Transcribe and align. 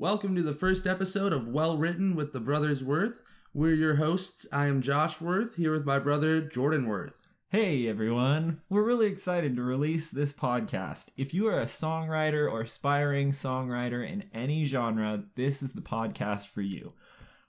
Welcome 0.00 0.36
to 0.36 0.44
the 0.44 0.54
first 0.54 0.86
episode 0.86 1.32
of 1.32 1.48
Well 1.48 1.76
Written 1.76 2.14
with 2.14 2.32
the 2.32 2.38
Brothers 2.38 2.84
Worth. 2.84 3.20
We're 3.52 3.74
your 3.74 3.96
hosts. 3.96 4.46
I 4.52 4.66
am 4.66 4.80
Josh 4.80 5.20
Worth 5.20 5.56
here 5.56 5.72
with 5.72 5.84
my 5.84 5.98
brother 5.98 6.40
Jordan 6.40 6.86
Worth. 6.86 7.16
Hey 7.48 7.88
everyone! 7.88 8.60
We're 8.68 8.86
really 8.86 9.08
excited 9.08 9.56
to 9.56 9.62
release 9.62 10.12
this 10.12 10.32
podcast. 10.32 11.08
If 11.16 11.34
you 11.34 11.48
are 11.48 11.58
a 11.58 11.64
songwriter 11.64 12.48
or 12.48 12.60
aspiring 12.60 13.32
songwriter 13.32 14.08
in 14.08 14.22
any 14.32 14.62
genre, 14.62 15.24
this 15.34 15.64
is 15.64 15.72
the 15.72 15.80
podcast 15.80 16.46
for 16.46 16.62
you. 16.62 16.92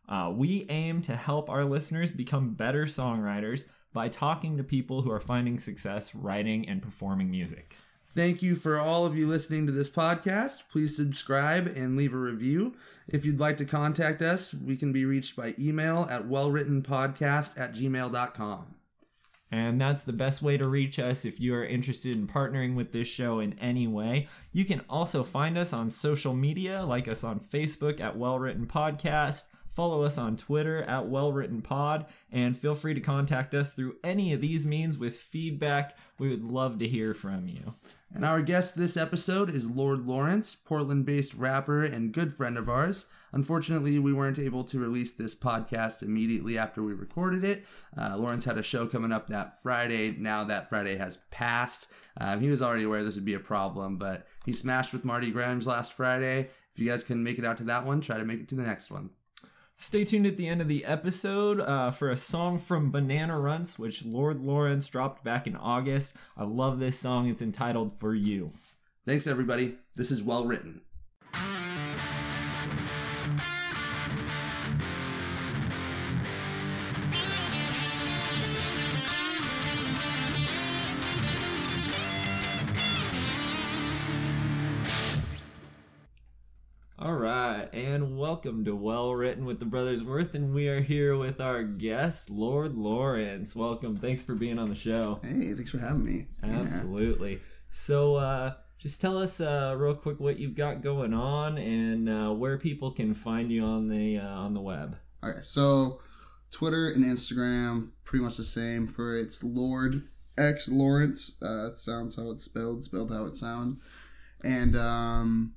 Uh, 0.08 0.34
we 0.36 0.66
aim 0.70 1.04
to 1.04 1.16
help 1.16 1.52
our 1.52 1.66
listeners 1.66 2.12
become 2.12 2.56
better 2.56 2.86
songwriters 2.86 3.66
by 3.94 4.10
talking 4.10 4.58
to 4.58 4.64
people 4.64 5.04
who 5.04 5.12
are 5.12 5.20
finding 5.20 5.60
success 5.60 6.16
writing 6.16 6.68
and 6.68 6.82
performing 6.82 7.30
music. 7.30 7.76
Thank 8.16 8.42
you 8.42 8.56
for 8.56 8.78
all 8.78 9.06
of 9.06 9.16
you 9.16 9.28
listening 9.28 9.68
to 9.68 9.72
this 9.72 9.90
podcast. 9.90 10.64
Please 10.72 10.98
subscribe 10.98 11.68
and 11.68 11.96
leave 11.96 12.14
a 12.14 12.18
review. 12.18 12.76
If 13.08 13.24
you'd 13.24 13.40
like 13.40 13.58
to 13.58 13.66
contact 13.66 14.22
us, 14.22 14.54
we 14.54 14.76
can 14.76 14.92
be 14.92 15.06
reached 15.06 15.36
by 15.36 15.54
email 15.60 16.08
at 16.10 16.24
wellwrittenpodcast 16.24 17.60
at 17.60 17.74
gmail.com. 17.74 18.76
And 19.52 19.82
that's 19.82 20.04
the 20.04 20.14
best 20.14 20.42
way 20.42 20.58
to 20.58 20.68
reach 20.68 21.00
us 21.00 21.26
if 21.26 21.40
you 21.40 21.56
are 21.56 21.66
interested 21.66 22.16
in 22.16 22.28
partnering 22.28 22.76
with 22.76 22.92
this 22.92 23.08
show 23.08 23.40
in 23.40 23.58
any 23.60 23.88
way. 23.88 24.28
You 24.52 24.66
can 24.66 24.82
also 24.90 25.24
find 25.24 25.58
us 25.58 25.74
on 25.74 25.90
social 25.90 26.34
media, 26.34 26.84
like 26.84 27.08
us 27.08 27.24
on 27.24 27.40
Facebook 27.40 28.00
at 28.00 28.18
Well 28.18 28.38
Written 28.38 28.68
Podcast, 28.68 29.44
follow 29.74 30.04
us 30.04 30.18
on 30.18 30.38
Twitter 30.38 30.84
at 30.84 31.08
Well 31.08 31.32
Written 31.32 31.62
Pod, 31.62 32.06
and 32.32 32.58
feel 32.58 32.76
free 32.76 32.94
to 32.94 33.02
contact 33.02 33.56
us 33.56 33.74
through 33.74 33.96
any 34.04 34.34
of 34.34 34.42
these 34.42 34.66
means 34.66 34.98
with 34.98 35.16
feedback. 35.16 35.98
We 36.20 36.30
would 36.30 36.44
love 36.44 36.78
to 36.80 36.88
hear 36.88 37.16
from 37.16 37.48
you. 37.48 37.74
And 38.14 38.26
our 38.26 38.42
guest 38.42 38.76
this 38.76 38.98
episode 38.98 39.50
is 39.50 39.70
Lord 39.70 40.08
Lawrence, 40.08 40.56
Portland 40.56 41.06
based 41.06 41.36
rapper 41.36 41.84
and 41.84 42.12
good 42.12 42.34
friend 42.34 42.58
of 42.58 42.68
ours. 42.68 43.06
Unfortunately, 43.32 44.00
we 44.00 44.12
weren't 44.12 44.40
able 44.40 44.64
to 44.64 44.80
release 44.80 45.12
this 45.12 45.36
podcast 45.36 46.02
immediately 46.02 46.58
after 46.58 46.82
we 46.82 46.94
recorded 46.94 47.44
it. 47.44 47.66
Uh, 47.96 48.18
Lawrence 48.18 48.46
had 48.46 48.58
a 48.58 48.64
show 48.64 48.88
coming 48.88 49.12
up 49.12 49.28
that 49.28 49.62
Friday. 49.62 50.16
Now 50.18 50.44
that 50.44 50.70
Friday 50.70 50.98
has 50.98 51.20
passed. 51.30 51.86
Um, 52.20 52.42
he 52.42 52.50
was 52.50 52.62
already 52.62 52.86
aware 52.86 53.04
this 53.04 53.16
would 53.16 53.26
be 53.26 53.36
a 53.36 53.40
problem, 53.40 53.98
but 53.98 54.26
he 54.44 54.54
smashed 54.54 54.92
with 54.92 55.06
Marty 55.06 55.30
Grimes 55.30 55.68
last 55.68 55.94
Friday. 55.94 56.50
If 56.74 56.80
you 56.80 56.90
guys 56.90 57.04
can 57.04 57.24
make 57.24 57.38
it 57.38 57.46
out 57.46 57.58
to 57.60 57.64
that 57.66 57.86
one, 57.86 58.02
try 58.02 58.18
to 58.18 58.26
make 58.26 58.40
it 58.40 58.50
to 58.50 58.56
the 58.56 58.64
next 58.64 58.90
one. 58.90 59.12
Stay 59.82 60.04
tuned 60.04 60.28
at 60.28 60.36
the 60.36 60.50
end 60.50 60.60
of 60.60 60.68
the 60.68 60.84
episode 60.84 61.62
uh, 61.62 61.90
for 61.90 62.12
a 62.12 62.18
song 62.18 62.58
from 62.58 62.92
Banana 62.92 63.40
Runts, 63.40 63.80
which 63.80 64.04
Lord 64.04 64.42
Lawrence 64.42 64.90
dropped 64.90 65.24
back 65.24 65.48
in 65.48 65.56
August. 65.56 66.18
I 66.36 66.44
love 66.44 66.80
this 66.80 67.00
song. 67.00 67.30
It's 67.30 67.42
entitled 67.42 67.98
For 67.98 68.14
You. 68.14 68.52
Thanks, 69.06 69.26
everybody. 69.26 69.78
This 69.96 70.12
is 70.12 70.22
well 70.22 70.44
written. 70.44 70.82
All 87.10 87.16
right, 87.16 87.68
and 87.74 88.20
welcome 88.20 88.64
to 88.66 88.76
Well 88.76 89.16
Written 89.16 89.44
with 89.44 89.58
the 89.58 89.66
Brothers 89.66 90.04
Worth, 90.04 90.36
and 90.36 90.54
we 90.54 90.68
are 90.68 90.80
here 90.80 91.18
with 91.18 91.42
our 91.42 91.64
guest, 91.64 92.30
Lord 92.30 92.76
Lawrence. 92.76 93.56
Welcome. 93.56 93.98
Thanks 93.98 94.22
for 94.22 94.36
being 94.36 94.60
on 94.60 94.70
the 94.70 94.76
show. 94.76 95.20
Hey, 95.24 95.56
thanks 95.56 95.72
for 95.72 95.80
having 95.80 96.06
me. 96.06 96.28
Yeah. 96.44 96.60
Absolutely. 96.60 97.42
So, 97.72 98.14
uh, 98.14 98.54
just 98.78 99.02
tell 99.02 99.18
us 99.18 99.42
uh, 99.42 99.74
real 99.76 99.96
quick 99.96 100.20
what 100.20 100.38
you've 100.38 100.54
got 100.54 100.84
going 100.84 101.16
on 101.16 101.58
and 101.58 102.08
uh, 102.08 102.32
where 102.32 102.60
people 102.60 102.92
can 102.92 103.16
find 103.16 103.52
you 103.52 103.64
on 103.64 103.88
the 103.88 104.20
uh, 104.20 104.28
on 104.28 104.54
the 104.54 104.62
web. 104.62 104.96
All 105.24 105.32
right, 105.32 105.44
so 105.44 106.02
Twitter 106.52 106.92
and 106.92 107.04
Instagram 107.04 107.90
pretty 108.06 108.24
much 108.24 108.38
the 108.38 108.44
same. 108.44 108.88
For 108.88 109.18
it's 109.18 109.44
Lord 109.44 110.08
X 110.38 110.68
Lawrence. 110.68 111.32
Uh, 111.42 111.72
sounds 111.72 112.18
how 112.18 112.30
it's 112.30 112.44
spelled, 112.44 112.86
spelled 112.86 113.12
how 113.12 113.26
it 113.26 113.36
sounds. 113.36 113.80
And 114.44 114.76
um, 114.76 115.56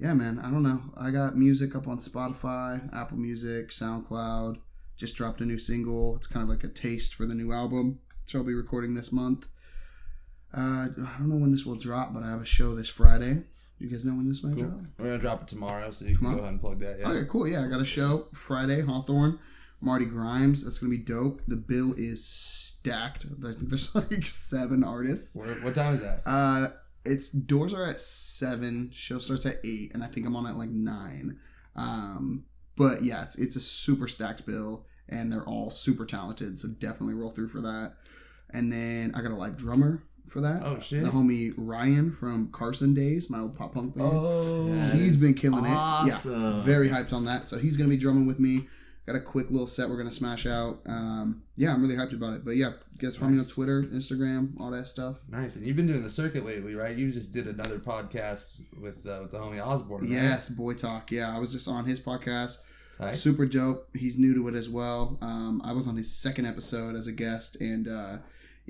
yeah, 0.00 0.14
man, 0.14 0.38
I 0.38 0.50
don't 0.50 0.62
know. 0.62 0.80
I 0.98 1.10
got 1.10 1.36
music 1.36 1.76
up 1.76 1.86
on 1.86 1.98
Spotify, 1.98 2.92
Apple 2.94 3.18
Music, 3.18 3.68
SoundCloud. 3.68 4.58
Just 4.96 5.14
dropped 5.16 5.40
a 5.40 5.44
new 5.44 5.58
single. 5.58 6.16
It's 6.16 6.26
kind 6.26 6.42
of 6.42 6.48
like 6.48 6.64
a 6.64 6.68
taste 6.68 7.14
for 7.14 7.26
the 7.26 7.34
new 7.34 7.52
album, 7.52 8.00
which 8.24 8.34
I'll 8.34 8.44
be 8.44 8.54
recording 8.54 8.94
this 8.94 9.12
month. 9.12 9.46
Uh, 10.56 10.88
I 10.88 11.14
don't 11.18 11.28
know 11.28 11.36
when 11.36 11.52
this 11.52 11.64
will 11.64 11.76
drop, 11.76 12.12
but 12.12 12.22
I 12.22 12.30
have 12.30 12.40
a 12.42 12.46
show 12.46 12.74
this 12.74 12.88
Friday. 12.88 13.42
You 13.78 13.88
guys 13.88 14.04
know 14.04 14.12
when 14.12 14.28
this 14.28 14.42
might 14.44 14.56
drop? 14.56 14.72
We're 14.98 15.06
gonna 15.06 15.18
drop 15.18 15.42
it 15.42 15.48
tomorrow, 15.48 15.90
so 15.90 16.04
you 16.04 16.10
can 16.16 16.18
Tomorrow? 16.18 16.36
go 16.36 16.42
ahead 16.42 16.52
and 16.52 16.60
plug 16.60 16.80
that. 16.80 16.98
Yeah. 17.00 17.08
Okay, 17.10 17.24
cool. 17.28 17.46
Yeah, 17.48 17.64
I 17.64 17.68
got 17.68 17.80
a 17.80 17.84
show 17.86 18.26
Friday, 18.34 18.82
Hawthorne, 18.82 19.38
Marty 19.80 20.04
Grimes. 20.04 20.64
That's 20.64 20.78
gonna 20.78 20.90
be 20.90 20.98
dope. 20.98 21.40
The 21.48 21.56
bill 21.56 21.94
is 21.96 22.22
stacked. 22.26 23.24
I 23.42 23.52
think 23.52 23.70
there's 23.70 23.94
like 23.94 24.26
seven 24.26 24.84
artists. 24.84 25.34
Where, 25.34 25.54
what 25.56 25.74
time 25.74 25.94
is 25.94 26.00
that? 26.00 26.20
Uh, 26.26 26.68
it's 27.04 27.30
doors 27.30 27.72
are 27.72 27.86
at 27.86 28.00
seven. 28.00 28.90
Show 28.92 29.18
starts 29.18 29.46
at 29.46 29.56
eight, 29.64 29.92
and 29.94 30.02
I 30.04 30.06
think 30.06 30.26
I'm 30.26 30.36
on 30.36 30.46
at 30.46 30.56
like 30.56 30.70
nine. 30.70 31.38
Um, 31.76 32.44
but 32.76 33.02
yeah, 33.02 33.22
it's 33.22 33.36
it's 33.36 33.56
a 33.56 33.60
super 33.60 34.08
stacked 34.08 34.46
bill, 34.46 34.86
and 35.08 35.32
they're 35.32 35.44
all 35.44 35.70
super 35.70 36.04
talented. 36.06 36.58
So 36.58 36.68
definitely 36.68 37.14
roll 37.14 37.30
through 37.30 37.48
for 37.48 37.60
that. 37.60 37.94
And 38.52 38.72
then 38.72 39.12
I 39.14 39.22
got 39.22 39.30
a 39.30 39.36
live 39.36 39.56
drummer 39.56 40.02
for 40.28 40.40
that. 40.40 40.62
Oh 40.64 40.80
shit! 40.80 41.04
The 41.04 41.10
homie 41.10 41.52
Ryan 41.56 42.10
from 42.12 42.50
Carson 42.52 42.94
Days, 42.94 43.30
my 43.30 43.40
old 43.40 43.56
pop 43.56 43.74
punk 43.74 43.96
band. 43.96 44.10
Oh, 44.12 44.90
He's 44.92 45.16
been 45.16 45.34
killing 45.34 45.64
it. 45.66 45.70
awesome. 45.70 46.40
Yeah, 46.58 46.60
very 46.62 46.88
hyped 46.88 47.12
on 47.12 47.24
that. 47.26 47.46
So 47.46 47.58
he's 47.58 47.76
gonna 47.76 47.90
be 47.90 47.96
drumming 47.96 48.26
with 48.26 48.40
me. 48.40 48.68
Got 49.06 49.16
a 49.16 49.20
quick 49.20 49.50
little 49.50 49.66
set 49.66 49.88
we're 49.88 49.96
gonna 49.96 50.12
smash 50.12 50.46
out. 50.46 50.80
Um, 50.86 51.42
yeah, 51.60 51.74
I'm 51.74 51.82
really 51.82 51.94
hyped 51.94 52.14
about 52.14 52.32
it. 52.32 52.42
But 52.42 52.56
yeah, 52.56 52.72
guys 52.96 53.16
find 53.16 53.34
me 53.34 53.38
on 53.38 53.44
Twitter, 53.44 53.82
Instagram, 53.82 54.58
all 54.58 54.70
that 54.70 54.88
stuff. 54.88 55.20
Nice, 55.28 55.56
and 55.56 55.66
you've 55.66 55.76
been 55.76 55.86
doing 55.86 56.02
the 56.02 56.08
circuit 56.08 56.46
lately, 56.46 56.74
right? 56.74 56.96
You 56.96 57.12
just 57.12 57.34
did 57.34 57.46
another 57.46 57.78
podcast 57.78 58.62
with 58.80 59.06
uh, 59.06 59.18
with 59.20 59.32
the 59.32 59.38
homie 59.38 59.62
Osborne. 59.64 60.00
right? 60.04 60.10
Yes, 60.10 60.48
boy 60.48 60.72
talk. 60.72 61.12
Yeah, 61.12 61.36
I 61.36 61.38
was 61.38 61.52
just 61.52 61.68
on 61.68 61.84
his 61.84 62.00
podcast. 62.00 62.60
Right? 62.98 63.14
Super 63.14 63.44
dope. 63.44 63.94
He's 63.94 64.18
new 64.18 64.32
to 64.34 64.48
it 64.48 64.54
as 64.54 64.70
well. 64.70 65.18
Um, 65.20 65.60
I 65.62 65.72
was 65.72 65.86
on 65.86 65.96
his 65.96 66.10
second 66.10 66.46
episode 66.46 66.96
as 66.96 67.06
a 67.06 67.12
guest, 67.12 67.56
and 67.60 67.86
uh, 67.86 68.16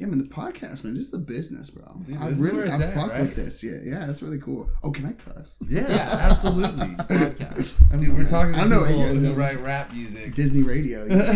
yeah, 0.00 0.06
man, 0.06 0.18
the 0.18 0.24
podcast, 0.24 0.82
man, 0.82 0.94
this 0.94 1.04
is 1.04 1.10
the 1.10 1.18
business, 1.18 1.70
bro. 1.70 1.84
Dude, 2.06 2.16
I 2.16 2.30
this 2.30 2.32
is 2.32 2.38
where 2.40 2.50
really, 2.52 2.70
I 2.70 2.74
it's 2.74 2.82
at, 2.84 2.94
fuck 2.94 3.10
right? 3.10 3.20
with 3.20 3.36
this. 3.36 3.62
Yeah, 3.62 3.72
yeah, 3.84 4.06
that's 4.06 4.22
really 4.22 4.38
cool. 4.40 4.68
Oh, 4.82 4.90
can 4.90 5.04
I 5.06 5.12
cuss? 5.12 5.58
Yeah, 5.68 5.82
Yeah. 5.88 6.08
absolutely. 6.30 6.86
podcast. 6.96 8.00
Dude, 8.00 8.16
we're 8.16 8.26
talking 8.26 8.54
to 8.54 8.60
I 8.60 8.66
know, 8.66 8.80
people 8.86 8.98
yeah, 9.00 9.06
who 9.12 9.20
yeah. 9.28 9.36
write 9.36 9.60
rap 9.60 9.92
music. 9.92 10.34
Disney 10.34 10.62
radio. 10.62 11.04
You 11.04 11.10
know, 11.10 11.16
you 11.16 11.32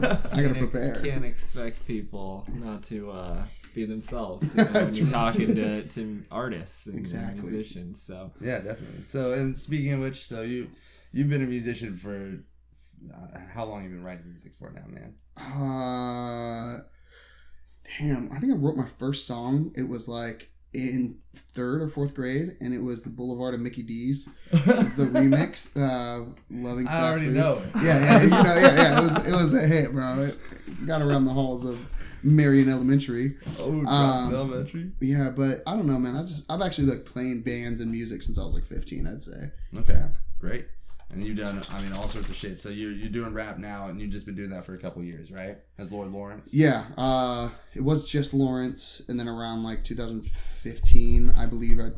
know, 0.00 0.20
I 0.32 0.42
gotta 0.42 0.54
Can't- 0.54 0.58
prepare. 0.58 0.94
Can't 1.02 1.24
expect 1.24 1.86
people 1.86 2.46
not 2.54 2.82
to 2.84 3.10
uh, 3.10 3.42
be 3.74 3.84
themselves 3.84 4.54
you 4.56 4.64
know, 4.64 4.70
when 4.72 4.94
you're 4.94 5.06
talking 5.06 5.54
to, 5.54 5.86
to 5.88 6.22
artists 6.30 6.86
and 6.86 6.98
Exactly. 6.98 7.42
musicians. 7.50 8.00
So 8.02 8.32
Yeah, 8.40 8.60
definitely. 8.60 9.04
So, 9.04 9.32
and 9.32 9.54
speaking 9.54 9.92
of 9.92 10.00
which, 10.00 10.26
so 10.26 10.40
you 10.42 10.70
you've 11.12 11.28
been 11.28 11.42
a 11.42 11.46
musician 11.46 11.96
for 11.98 12.38
uh, 13.14 13.38
how 13.52 13.64
long? 13.64 13.82
Have 13.82 13.90
You 13.90 13.96
been 13.98 14.04
writing 14.04 14.28
music 14.30 14.52
for 14.58 14.70
now, 14.70 14.84
man? 14.88 15.14
Uh, 15.36 16.80
damn, 17.98 18.30
I 18.32 18.38
think 18.38 18.52
I 18.52 18.56
wrote 18.56 18.76
my 18.76 18.88
first 18.98 19.26
song. 19.26 19.72
It 19.76 19.88
was 19.88 20.08
like 20.08 20.50
in 20.74 21.18
third 21.34 21.80
or 21.82 21.88
fourth 21.88 22.14
grade, 22.14 22.56
and 22.60 22.74
it 22.74 22.82
was 22.82 23.02
the 23.02 23.10
Boulevard 23.10 23.54
of 23.54 23.60
Mickey 23.60 23.82
D's. 23.82 24.28
It 24.52 24.66
was 24.66 24.94
the 24.94 25.04
remix 25.06 25.74
of 25.76 26.34
"Loving 26.50 26.86
I 26.88 27.08
already 27.08 27.26
Food." 27.26 27.34
know 27.36 27.54
it. 27.58 27.82
Yeah, 27.82 27.98
yeah, 28.00 28.22
you 28.22 28.28
know, 28.30 28.42
yeah, 28.42 28.74
yeah. 28.74 28.98
It 28.98 29.02
was 29.02 29.26
it 29.28 29.32
was 29.32 29.54
a 29.54 29.66
hit, 29.66 29.92
bro. 29.92 30.22
It 30.22 30.38
got 30.86 31.00
around 31.02 31.24
the 31.24 31.32
halls 31.32 31.64
of 31.64 31.78
Marion 32.22 32.68
Elementary. 32.68 33.36
Oh, 33.60 33.84
Um, 33.86 34.34
elementary. 34.34 34.90
Yeah, 35.00 35.30
but 35.34 35.62
I 35.66 35.74
don't 35.74 35.86
know, 35.86 35.98
man. 35.98 36.16
I 36.16 36.22
just 36.22 36.50
I've 36.50 36.60
actually 36.62 36.88
like 36.88 37.04
playing 37.06 37.42
bands 37.42 37.80
and 37.80 37.90
music 37.90 38.22
since 38.22 38.38
I 38.38 38.44
was 38.44 38.54
like 38.54 38.66
15. 38.66 39.06
I'd 39.06 39.22
say. 39.22 39.50
Okay, 39.76 40.02
great. 40.40 40.66
And 41.10 41.24
you've 41.26 41.38
done, 41.38 41.62
I 41.72 41.82
mean, 41.82 41.92
all 41.94 42.06
sorts 42.08 42.28
of 42.28 42.36
shit. 42.36 42.60
So 42.60 42.68
you're 42.68 42.92
you're 42.92 43.08
doing 43.08 43.32
rap 43.32 43.56
now, 43.58 43.86
and 43.86 43.98
you've 44.00 44.10
just 44.10 44.26
been 44.26 44.34
doing 44.36 44.50
that 44.50 44.66
for 44.66 44.74
a 44.74 44.78
couple 44.78 45.02
years, 45.02 45.32
right? 45.32 45.56
As 45.78 45.90
Lord 45.90 46.10
Lawrence. 46.12 46.50
Yeah, 46.52 46.84
uh, 46.98 47.48
it 47.74 47.80
was 47.82 48.04
just 48.06 48.34
Lawrence, 48.34 49.00
and 49.08 49.18
then 49.18 49.26
around 49.26 49.62
like 49.62 49.84
2015, 49.84 51.30
I 51.30 51.46
believe 51.46 51.80
I 51.80 51.92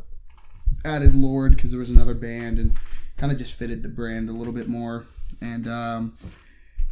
added 0.89 1.15
Lord 1.17 1.57
because 1.57 1.73
there 1.73 1.81
was 1.81 1.91
another 1.91 2.15
band 2.15 2.59
and 2.61 2.77
kind 3.17 3.33
of 3.33 3.39
just 3.39 3.55
fitted 3.55 3.83
the 3.83 3.89
brand 3.89 4.29
a 4.29 4.33
little 4.33 4.53
bit 4.53 4.69
more. 4.69 5.07
And 5.41 5.67
um, 5.67 6.17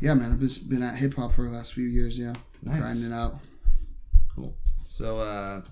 yeah, 0.01 0.15
man, 0.15 0.33
I've 0.33 0.41
just 0.41 0.69
been 0.69 0.83
at 0.83 0.97
hip 0.97 1.15
hop 1.15 1.33
for 1.33 1.43
the 1.45 1.51
last 1.51 1.73
few 1.73 1.85
years. 1.87 2.19
Yeah, 2.19 2.35
Nice. 2.63 2.81
grinding 2.81 3.13
it 3.13 3.15
out. 3.15 3.37
Cool. 4.35 4.55
So, 4.89 5.19
uh, 5.19 5.63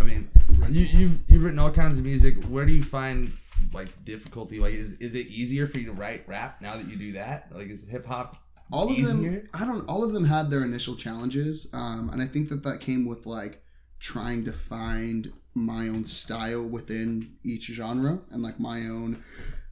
I 0.00 0.04
mean, 0.04 0.28
you 0.68 0.82
you've 0.82 1.18
you've 1.28 1.42
written 1.42 1.58
all 1.58 1.70
kinds 1.70 1.98
of 1.98 2.04
music. 2.04 2.44
Where 2.44 2.66
do 2.66 2.72
you 2.72 2.82
find 2.82 3.32
like 3.74 4.04
difficulty? 4.04 4.58
Like, 4.60 4.74
is 4.74 4.92
is 4.92 5.14
it 5.14 5.26
easier 5.26 5.66
for 5.66 5.78
you 5.78 5.86
to 5.86 5.92
write 5.92 6.26
rap 6.28 6.60
now 6.60 6.76
that 6.76 6.88
you 6.88 6.96
do 6.96 7.12
that? 7.12 7.48
Like, 7.52 7.66
is 7.66 7.84
hip 7.88 8.06
hop 8.06 8.38
all 8.72 8.90
of 8.90 8.96
easier? 8.96 9.30
them 9.30 9.48
i 9.52 9.64
don't 9.66 9.86
all 9.90 10.02
of 10.02 10.12
them 10.12 10.24
had 10.24 10.50
their 10.50 10.64
initial 10.64 10.96
challenges 10.96 11.68
um, 11.74 12.08
and 12.10 12.22
i 12.22 12.26
think 12.26 12.48
that 12.48 12.62
that 12.62 12.80
came 12.80 13.06
with 13.06 13.26
like 13.26 13.62
trying 14.00 14.42
to 14.42 14.52
find 14.54 15.30
my 15.52 15.86
own 15.86 16.06
style 16.06 16.64
within 16.66 17.36
each 17.44 17.66
genre 17.66 18.18
and 18.30 18.42
like 18.42 18.58
my 18.58 18.78
own 18.86 19.22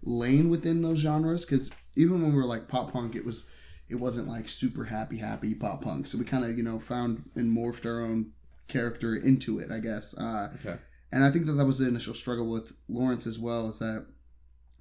lane 0.03 0.51
within 0.51 0.83
those 0.83 0.99
genres 0.99 1.45
because 1.47 1.71
even 1.97 2.21
when 2.21 2.33
we 2.33 2.37
were 2.37 2.45
like 2.45 2.69
pop 2.69 2.93
punk 2.93 3.17
it 3.17 3.25
was 3.25 3.47
it 3.89 3.97
wasn't 3.97 4.29
like 4.29 4.47
super 4.47 4.85
happy 4.85 5.17
happy 5.17 5.55
pop 5.55 5.83
punk 5.83 6.07
so 6.07 6.19
we 6.19 6.25
kind 6.25 6.45
of 6.45 6.57
you 6.57 6.63
know 6.63 6.79
found 6.79 7.25
and 7.35 7.57
morphed 7.57 7.87
our 7.87 8.03
own 8.03 8.31
character 8.69 9.17
into 9.17 9.59
it 9.59 9.71
i 9.73 9.79
guess 9.79 10.15
uh, 10.19 10.51
Okay. 10.61 10.79
And 11.13 11.25
i 11.25 11.31
think 11.31 11.47
that 11.47 11.53
that 11.53 11.67
was 11.67 11.79
the 11.79 11.87
initial 11.87 12.15
struggle 12.15 12.51
with 12.51 12.73
lawrence 12.89 13.27
as 13.27 13.39
well 13.39 13.69
is 13.69 13.79
that 13.79 14.07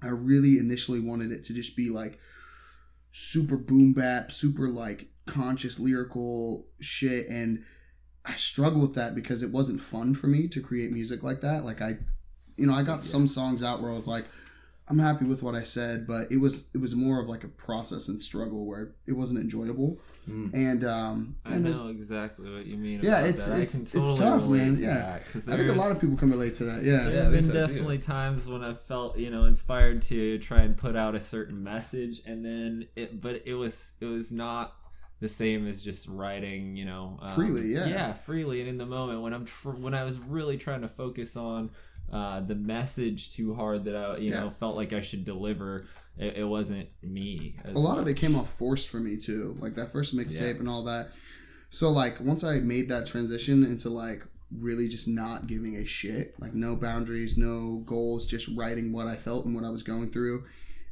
i 0.02 0.08
really 0.08 0.58
initially 0.58 1.00
wanted 1.00 1.30
it 1.30 1.44
to 1.44 1.52
just 1.54 1.76
be 1.76 1.88
like 1.90 2.18
super 3.12 3.56
boom 3.56 3.92
bap 3.92 4.32
super 4.32 4.68
like 4.68 5.08
conscious 5.26 5.78
lyrical 5.78 6.66
shit. 6.80 7.28
And 7.28 7.64
i 8.24 8.34
struggle 8.34 8.80
with 8.80 8.94
that 8.94 9.14
because 9.14 9.42
it 9.42 9.50
wasn't 9.50 9.80
fun 9.80 10.14
for 10.14 10.26
me 10.26 10.48
to 10.48 10.60
create 10.60 10.90
music 10.90 11.22
like 11.22 11.40
that. 11.42 11.64
Like 11.64 11.82
i 11.82 11.98
you 12.56 12.66
know 12.66 12.74
i 12.74 12.82
got 12.82 13.02
some 13.02 13.26
songs 13.26 13.62
out 13.62 13.80
where 13.80 13.90
i 13.90 13.94
was 13.94 14.06
like 14.06 14.26
i'm 14.88 14.98
happy 14.98 15.24
with 15.24 15.42
what 15.42 15.54
i 15.54 15.62
said 15.62 16.06
but 16.06 16.30
it 16.30 16.38
was 16.38 16.68
it 16.74 16.78
was 16.78 16.94
more 16.94 17.18
of 17.18 17.26
like 17.26 17.44
a 17.44 17.48
process 17.48 18.08
and 18.08 18.20
struggle 18.20 18.66
where 18.66 18.92
it 19.06 19.14
wasn't 19.14 19.38
enjoyable 19.38 19.98
Mm. 20.28 20.54
and 20.54 20.84
um 20.84 21.36
I 21.44 21.54
and 21.56 21.64
know 21.64 21.88
exactly 21.88 22.48
what 22.52 22.64
you 22.64 22.76
mean. 22.76 23.00
Yeah, 23.02 23.18
about 23.18 23.28
it's- 23.28 23.46
that. 23.46 23.52
I 23.58 23.62
it's- 23.62 23.72
can 23.72 23.82
it's 23.82 24.18
tough, 24.20 24.42
relate 24.42 24.58
man, 24.58 24.76
to 24.76 24.82
yeah. 24.82 24.94
that, 24.94 25.32
'cause 25.32 25.48
i 25.48 25.56
think 25.56 25.70
a 25.70 25.74
lot 25.74 25.90
of 25.90 26.00
people 26.00 26.16
can 26.16 26.30
relate 26.30 26.54
to 26.54 26.64
that 26.64 26.84
yeah 26.84 26.92
Yeah, 26.92 26.98
I 26.98 27.02
there 27.10 27.22
have 27.24 27.32
think 27.32 27.32
been 27.32 27.44
so, 27.44 27.52
too. 27.52 27.58
definitely 27.72 27.98
times 27.98 28.46
when 28.46 28.62
I've 28.62 28.80
felt, 28.82 29.18
you 29.18 29.30
know, 29.30 29.46
inspired 29.46 30.02
to 30.02 30.38
try 30.38 30.60
and 30.62 30.76
put 30.76 30.94
out 30.94 31.16
a 31.16 31.20
certain 31.20 31.62
message, 31.64 32.22
and 32.24 32.44
then 32.44 32.86
it, 32.94 33.20
but 33.20 33.42
it 33.46 33.54
was 33.54 33.92
it 34.00 34.06
was 34.06 34.30
not 34.30 34.74
the 35.18 35.28
same 35.28 35.66
as 35.68 35.82
just 35.82 36.06
writing, 36.08 36.76
you 36.76 36.84
know, 36.84 37.18
um, 37.22 37.34
Freely, 37.34 37.72
yeah. 37.72 37.86
yeah, 37.86 38.12
freely, 38.12 38.60
and 38.60 38.68
in 38.68 38.78
the 38.78 38.86
moment 38.86 39.22
when 39.22 39.32
I'm 39.32 39.44
tr- 39.44 39.70
when 39.70 39.94
I 39.94 40.04
was 40.04 40.18
really 40.18 40.56
trying 40.56 40.82
to 40.82 40.88
focus 40.88 41.36
on 41.36 41.70
uh, 42.12 42.40
the 42.40 42.54
message 42.54 43.32
too 43.34 43.54
hard 43.54 43.84
that 43.86 43.96
I, 43.96 44.18
you 44.18 44.30
Yeah. 44.30 44.40
know, 44.40 44.50
felt 44.50 44.76
like 44.76 44.92
I 44.92 45.00
should 45.00 45.24
deliver. 45.24 45.86
It, 46.18 46.36
it 46.38 46.44
wasn't 46.44 46.88
me. 47.02 47.56
a 47.64 47.70
lot 47.78 47.98
of 47.98 48.06
it 48.06 48.14
came 48.16 48.36
off 48.36 48.52
forced 48.58 48.88
for 48.88 48.98
me 48.98 49.16
too 49.16 49.56
like 49.60 49.74
that 49.76 49.92
first 49.92 50.14
mixtape 50.16 50.60
and 50.60 50.68
all 50.68 50.84
that 50.84 51.08
so 51.70 51.90
like 51.90 52.20
once 52.20 52.44
i 52.44 52.56
made 52.60 52.90
that 52.90 53.06
transition 53.06 53.64
into 53.64 53.88
like 53.88 54.22
really 54.58 54.88
just 54.88 55.08
not 55.08 55.46
giving 55.46 55.76
a 55.76 55.84
shit 55.86 56.38
like 56.38 56.52
no 56.52 56.76
boundaries 56.76 57.38
no 57.38 57.82
goals 57.86 58.26
just 58.26 58.48
writing 58.54 58.92
what 58.92 59.06
i 59.06 59.16
felt 59.16 59.46
and 59.46 59.54
what 59.54 59.64
i 59.64 59.70
was 59.70 59.82
going 59.82 60.10
through 60.10 60.44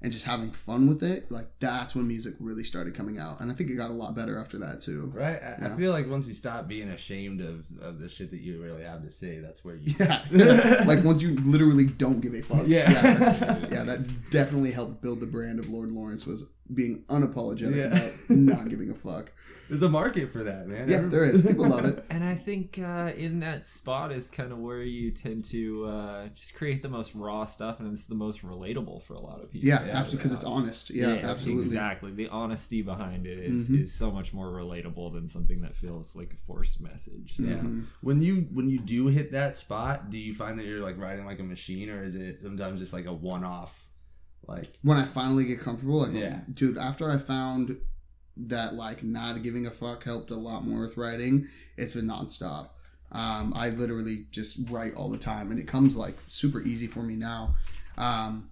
and 0.02 0.11
just 0.12 0.25
having 0.25 0.50
fun 0.50 0.88
with 0.88 1.02
it 1.02 1.31
like 1.31 1.47
that's 1.58 1.94
when 1.94 2.08
music 2.08 2.35
really 2.41 2.64
started 2.64 2.94
coming 2.94 3.19
out 3.19 3.41
and 3.41 3.50
i 3.50 3.55
think 3.55 3.70
it 3.70 3.75
got 3.76 3.91
a 3.91 3.94
lot 3.94 4.14
better 4.14 4.38
after 4.38 4.58
that 4.58 4.81
too 4.81 5.11
Right. 5.14 5.41
I, 5.43 5.67
I 5.67 5.76
feel 5.76 5.93
like 5.93 6.08
once 6.08 6.26
you 6.26 6.35
stop 6.35 6.67
being 6.69 6.88
ashamed 6.91 7.41
of, 7.41 7.64
of 7.81 7.99
the 8.00 8.08
shit 8.08 8.31
that 8.31 8.41
you 8.41 8.62
really 8.62 8.82
have 8.82 9.02
to 9.02 9.11
say, 9.11 9.38
that's 9.41 9.64
where 9.64 9.76
you. 9.76 9.94
yeah 9.99 10.25
like 10.87 11.05
once 11.05 11.20
you 11.23 11.37
literally 11.44 11.85
don't 11.85 12.20
give 12.20 12.35
a 12.35 12.43
fuck 12.43 12.67
Yeah. 12.67 12.91
yeah, 12.91 13.58
yeah 13.70 13.85
that 13.85 14.31
definitely 14.31 14.70
helped 14.73 15.02
build 15.02 15.20
the 15.20 15.26
brand 15.26 15.58
of 15.58 15.69
lord 15.69 15.91
lawrence 15.91 16.26
was 16.26 16.46
being 16.75 17.05
unapologetic 17.08 17.76
Yeah. 17.76 17.87
about 17.87 18.12
not 18.31 18.69
giving 18.69 18.90
a 18.90 18.94
fuck 18.94 19.32
There's 19.69 19.82
a 19.82 19.88
market 19.88 20.32
for 20.32 20.43
that, 20.43 20.67
man. 20.67 20.88
yeah 20.88 21.02
there 21.02 21.25
is 21.25 21.43
people 21.43 21.69
love 21.69 21.84
it 21.84 22.05
And 22.11 22.25
I 22.25 22.34
think 22.34 22.78
uh, 22.82 23.12
in 23.17 23.38
that 23.40 23.67
spot 23.69 24.11
is 24.11 24.28
kind 24.28 24.50
of 24.50 24.58
where 24.58 24.82
you 24.82 25.12
tend 25.12 25.44
to 25.50 25.84
uh, 25.87 26.28
just 26.34 26.55
create 26.56 26.82
the 26.82 26.88
most 26.88 27.14
raw 27.14 27.44
stuff, 27.46 27.78
and 27.78 27.93
it's 27.93 28.06
the 28.06 28.17
most 28.17 28.43
relatable 28.43 29.02
for 29.05 29.14
a 29.14 29.20
lot 29.20 29.40
of 29.40 29.50
people. 29.52 29.69
Yeah, 29.69 29.84
Yeah, 29.87 29.93
absolutely, 29.93 30.17
because 30.17 30.32
it's 30.32 30.44
honest. 30.44 30.90
Yeah, 30.90 31.06
absolutely. 31.22 31.62
Exactly. 31.64 32.11
The 32.12 32.28
honesty 32.31 32.82
behind 32.82 33.26
it 33.28 33.38
is, 33.38 33.69
Mhm. 33.70 33.82
is 33.84 33.93
so 33.94 34.11
much 34.11 34.32
more 34.32 34.49
relatable 34.49 35.12
than 35.12 35.28
something 35.28 35.61
that 35.62 35.76
feels 35.76 36.17
like 36.17 36.32
a 36.32 36.37
forced 36.37 36.81
message. 36.81 37.37
So. 37.37 37.44
Yeah. 37.44 37.58
Mhm. 37.58 37.87
When 38.00 38.22
you 38.22 38.49
when 38.52 38.69
you 38.69 38.78
do 38.81 39.06
hit 39.06 39.31
that 39.32 39.56
spot, 39.56 40.11
do 40.11 40.19
you 40.19 40.34
find 40.34 40.58
that 40.58 40.67
you're 40.67 40.81
like 40.81 40.99
riding 40.99 41.26
like 41.26 41.38
a 41.38 41.44
machine, 41.44 41.88
or 41.90 42.02
is 42.02 42.17
it 42.17 42.43
sometimes 42.43 42.81
just 42.81 42.93
like 42.93 43.06
a 43.06 43.12
one 43.14 43.44
off? 43.44 43.87
Like 44.47 44.73
When 44.83 44.97
I 44.99 45.05
finally 45.05 45.45
get 45.45 45.61
comfortable, 45.61 45.99
like, 46.01 46.13
Yeah. 46.13 46.41
dude, 46.53 46.79
after 46.79 47.11
I 47.11 47.19
found 47.19 47.77
that 48.37 48.75
like 48.75 49.03
not 49.05 49.43
giving 49.43 49.67
a 49.67 49.71
fuck 49.71 50.05
helped 50.05 50.31
a 50.31 50.37
lot 50.37 50.67
more 50.67 50.81
with 50.87 50.97
writing, 50.97 51.47
it's 51.77 51.93
been 51.95 52.07
nonstop. 52.07 52.71
Um, 53.13 53.53
I 53.57 53.71
literally 53.71 54.27
just 54.31 54.59
write 54.71 54.95
all 54.95 55.09
the 55.11 55.19
time, 55.19 55.51
and 55.51 55.59
it 55.61 55.67
comes 55.67 55.97
like 55.97 56.17
super 56.27 56.63
easy 56.63 56.87
for 56.87 57.01
me 57.01 57.17
now. 57.17 57.57
Um, 57.99 58.51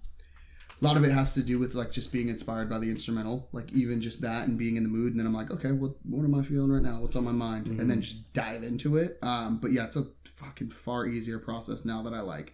a 0.81 0.85
lot 0.85 0.95
of 0.95 1.03
it 1.03 1.11
has 1.11 1.33
to 1.33 1.41
do 1.43 1.59
with 1.59 1.75
like 1.75 1.91
just 1.91 2.11
being 2.13 2.29
inspired 2.29 2.69
by 2.69 2.79
the 2.79 2.89
instrumental, 2.89 3.49
like 3.51 3.71
even 3.73 4.01
just 4.01 4.21
that 4.21 4.47
and 4.47 4.57
being 4.57 4.75
in 4.77 4.83
the 4.83 4.89
mood. 4.89 5.11
And 5.11 5.19
then 5.19 5.25
I'm 5.27 5.33
like, 5.33 5.51
okay, 5.51 5.71
what 5.71 5.91
what 6.05 6.23
am 6.23 6.35
I 6.35 6.43
feeling 6.43 6.71
right 6.71 6.81
now? 6.83 7.01
What's 7.01 7.15
on 7.15 7.25
my 7.25 7.31
mind? 7.31 7.67
And 7.67 7.89
then 7.89 8.01
just 8.01 8.31
dive 8.33 8.63
into 8.63 8.95
it. 8.97 9.17
Um, 9.21 9.57
but 9.57 9.71
yeah, 9.71 9.85
it's 9.85 9.97
a 9.97 10.07
fucking 10.35 10.69
far 10.69 11.05
easier 11.05 11.39
process 11.39 11.83
now 11.83 12.01
that 12.03 12.13
I 12.13 12.21
like 12.21 12.53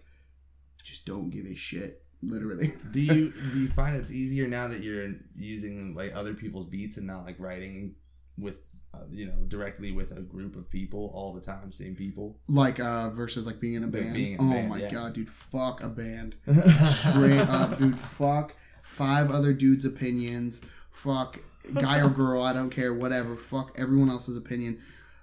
just 0.82 1.06
don't 1.06 1.30
give 1.30 1.46
a 1.46 1.54
shit. 1.54 2.02
Literally. 2.22 2.72
do 2.92 3.00
you 3.00 3.32
do 3.52 3.60
you 3.60 3.68
find 3.68 3.96
it's 3.96 4.10
easier 4.10 4.46
now 4.46 4.68
that 4.68 4.82
you're 4.82 5.14
using 5.36 5.94
like 5.94 6.14
other 6.14 6.34
people's 6.34 6.66
beats 6.66 6.96
and 6.96 7.06
not 7.06 7.24
like 7.24 7.36
writing 7.38 7.94
with 8.38 8.56
uh, 8.94 8.98
you 9.10 9.26
know 9.26 9.34
directly 9.48 9.92
with 9.92 10.12
a 10.12 10.20
group 10.20 10.56
of 10.56 10.70
people 10.70 11.10
all 11.14 11.32
the 11.32 11.40
time, 11.40 11.72
same 11.72 11.94
people? 11.94 12.38
Like 12.48 12.80
uh 12.80 13.10
versus 13.10 13.46
like 13.46 13.60
being 13.60 13.74
in 13.74 13.84
a 13.84 13.88
band. 13.88 14.16
in 14.16 14.40
a 14.40 14.42
oh 14.42 14.50
band, 14.50 14.68
my 14.68 14.78
yeah. 14.78 14.90
god, 14.90 15.14
dude, 15.14 15.30
fuck 15.30 15.82
a 15.82 15.88
band. 15.88 16.36
Straight 16.86 17.40
up, 17.40 17.78
dude, 17.78 17.98
fuck 17.98 18.54
five 18.82 19.30
other 19.30 19.52
dudes' 19.52 19.84
opinions. 19.84 20.62
Fuck 20.90 21.40
guy 21.74 22.00
or 22.00 22.08
girl, 22.08 22.42
I 22.42 22.52
don't 22.52 22.70
care, 22.70 22.94
whatever. 22.94 23.36
Fuck 23.36 23.76
everyone 23.78 24.08
else's 24.08 24.36
opinion. 24.36 24.80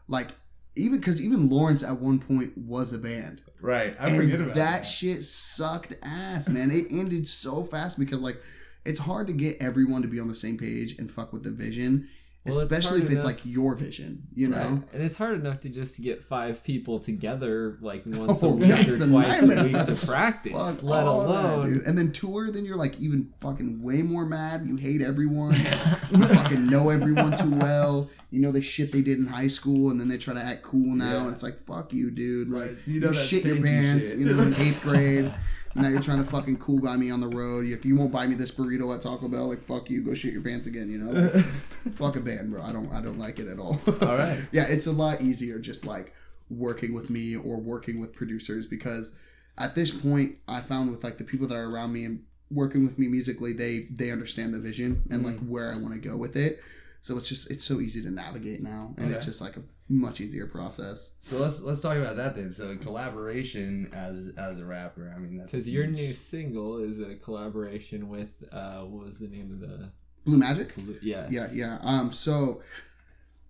Like 0.07 0.29
even 0.75 0.97
because 0.99 1.21
even 1.21 1.49
Lawrence 1.49 1.83
at 1.83 1.99
one 1.99 2.19
point 2.19 2.57
was 2.57 2.93
a 2.93 2.97
band. 2.97 3.41
right, 3.61 3.95
I 3.99 4.09
and 4.09 4.17
forget 4.17 4.39
about 4.41 4.55
that, 4.55 4.77
that. 4.79 4.83
shit 4.83 5.23
sucked 5.23 5.93
ass, 6.01 6.49
man. 6.49 6.71
It 6.71 6.87
ended 6.91 7.27
so 7.27 7.63
fast 7.63 7.99
because 7.99 8.21
like 8.21 8.41
it's 8.85 8.99
hard 8.99 9.27
to 9.27 9.33
get 9.33 9.61
everyone 9.61 10.01
to 10.01 10.07
be 10.07 10.19
on 10.19 10.27
the 10.27 10.35
same 10.35 10.57
page 10.57 10.97
and 10.97 11.09
fuck 11.11 11.31
with 11.31 11.43
the 11.43 11.51
vision, 11.51 12.09
Well, 12.45 12.55
it's 12.59 12.63
especially 12.63 12.97
if 12.99 13.05
it's 13.05 13.13
enough- 13.13 13.25
like 13.25 13.39
your 13.45 13.73
vision, 13.73 14.23
you 14.35 14.49
know. 14.49 14.57
Right. 14.57 14.81
And 14.93 15.01
it's 15.01 15.15
hard 15.15 15.39
enough 15.39 15.61
to 15.61 15.69
just 15.69 16.01
get 16.01 16.21
five 16.25 16.61
people 16.61 16.99
together 16.99 17.77
like 17.79 18.03
once 18.05 18.43
a 18.43 18.45
Oh, 18.45 18.49
week 18.55 18.67
yeah, 18.67 18.85
or 18.85 18.91
it's 18.93 19.01
a 19.01 19.07
twice 19.07 19.41
a 19.43 19.47
week 19.63 19.85
to 19.85 20.05
practice, 20.05 20.51
Fuck 20.51 20.83
let 20.83 21.03
all 21.05 21.21
of 21.21 21.27
that, 21.29 21.53
alone 21.55 21.73
dude. 21.75 21.85
And 21.87 21.97
then 21.97 22.11
tour, 22.11 22.51
then 22.51 22.65
you're 22.65 22.75
like 22.75 22.99
even 22.99 23.31
fucking 23.39 23.81
way 23.81 24.01
more 24.01 24.25
mad. 24.25 24.67
You 24.67 24.75
hate 24.75 25.01
everyone. 25.01 25.53
you 25.53 26.27
fucking 26.27 26.65
know 26.67 26.89
everyone 26.89 27.37
too 27.37 27.51
well. 27.55 28.09
You 28.29 28.41
know 28.41 28.51
the 28.51 28.61
shit 28.61 28.91
they 28.91 29.01
did 29.01 29.19
in 29.19 29.27
high 29.27 29.47
school, 29.47 29.89
and 29.91 29.97
then 29.99 30.09
they 30.09 30.17
try 30.17 30.33
to 30.33 30.41
act 30.43 30.63
cool 30.63 30.95
now, 30.95 31.11
Yeah. 31.11 31.23
and 31.25 31.33
it's 31.33 31.43
like 31.43 31.57
fuck 31.59 31.93
you, 31.93 32.11
dude. 32.11 32.49
Like 32.49 32.63
Right. 32.71 32.77
You 32.87 32.93
you, 32.95 32.99
know 32.99 33.11
that 33.11 33.25
shit 33.25 33.45
your 33.45 33.61
pants. 33.61 34.09
shit. 34.09 34.17
You 34.19 34.25
know 34.25 34.43
in 34.43 34.53
eighth 34.55 34.81
grade. 34.81 35.33
Now 35.75 35.87
you're 35.87 36.01
trying 36.01 36.23
to 36.23 36.29
fucking 36.29 36.57
cool 36.57 36.79
guy 36.79 36.95
me 36.97 37.09
on 37.09 37.19
the 37.19 37.27
road. 37.27 37.65
You, 37.65 37.79
you 37.83 37.95
won't 37.95 38.11
buy 38.11 38.27
me 38.27 38.35
this 38.35 38.51
burrito 38.51 38.93
at 38.93 39.01
Taco 39.01 39.27
Bell. 39.27 39.49
Like 39.49 39.63
fuck 39.63 39.89
you, 39.89 40.03
go 40.03 40.13
shit 40.13 40.33
your 40.33 40.41
pants 40.41 40.67
again. 40.67 40.89
You 40.89 40.99
know, 40.99 41.29
fuck 41.95 42.15
a 42.15 42.19
band, 42.19 42.51
bro. 42.51 42.61
I 42.61 42.71
don't, 42.71 42.91
I 42.93 43.01
don't 43.01 43.17
like 43.17 43.39
it 43.39 43.47
at 43.47 43.59
all. 43.59 43.79
All 43.87 44.17
right. 44.17 44.39
yeah, 44.51 44.65
it's 44.67 44.85
a 44.85 44.91
lot 44.91 45.21
easier 45.21 45.59
just 45.59 45.85
like 45.85 46.13
working 46.49 46.93
with 46.93 47.09
me 47.09 47.35
or 47.35 47.57
working 47.57 47.99
with 47.99 48.13
producers 48.13 48.67
because 48.67 49.15
at 49.57 49.75
this 49.75 49.91
point 49.91 50.35
I 50.47 50.61
found 50.61 50.91
with 50.91 51.03
like 51.03 51.17
the 51.17 51.23
people 51.23 51.47
that 51.47 51.55
are 51.55 51.69
around 51.69 51.93
me 51.93 52.05
and 52.05 52.23
working 52.51 52.83
with 52.83 52.99
me 52.99 53.07
musically, 53.07 53.53
they 53.53 53.87
they 53.89 54.11
understand 54.11 54.53
the 54.53 54.59
vision 54.59 55.03
and 55.09 55.25
like 55.25 55.35
mm-hmm. 55.35 55.49
where 55.49 55.73
I 55.73 55.77
want 55.77 55.93
to 55.93 55.99
go 55.99 56.17
with 56.17 56.35
it. 56.35 56.59
So 57.01 57.17
it's 57.17 57.27
just 57.27 57.51
it's 57.51 57.65
so 57.65 57.81
easy 57.81 58.01
to 58.03 58.09
navigate 58.09 58.61
now, 58.61 58.93
and 58.97 59.11
it's 59.11 59.25
just 59.25 59.41
like 59.41 59.57
a 59.57 59.63
much 59.93 60.21
easier 60.21 60.47
process. 60.47 61.11
So 61.21 61.37
let's 61.37 61.61
let's 61.61 61.81
talk 61.81 61.97
about 61.97 62.17
that 62.17 62.35
then. 62.35 62.51
So 62.51 62.75
collaboration 62.77 63.89
as 63.93 64.31
as 64.37 64.59
a 64.59 64.65
rapper, 64.65 65.13
I 65.15 65.19
mean 65.19 65.37
that's 65.37 65.51
because 65.51 65.69
your 65.69 65.87
new 65.87 66.13
single 66.13 66.77
is 66.77 66.99
a 66.99 67.15
collaboration 67.15 68.09
with 68.09 68.29
uh 68.51 68.81
what 68.81 69.05
was 69.05 69.19
the 69.19 69.27
name 69.27 69.51
of 69.51 69.59
the 69.59 69.91
Blue 70.25 70.37
Magic. 70.37 70.73
yes 71.01 71.31
Yeah, 71.31 71.47
yeah. 71.53 71.77
Um, 71.81 72.11
so 72.11 72.61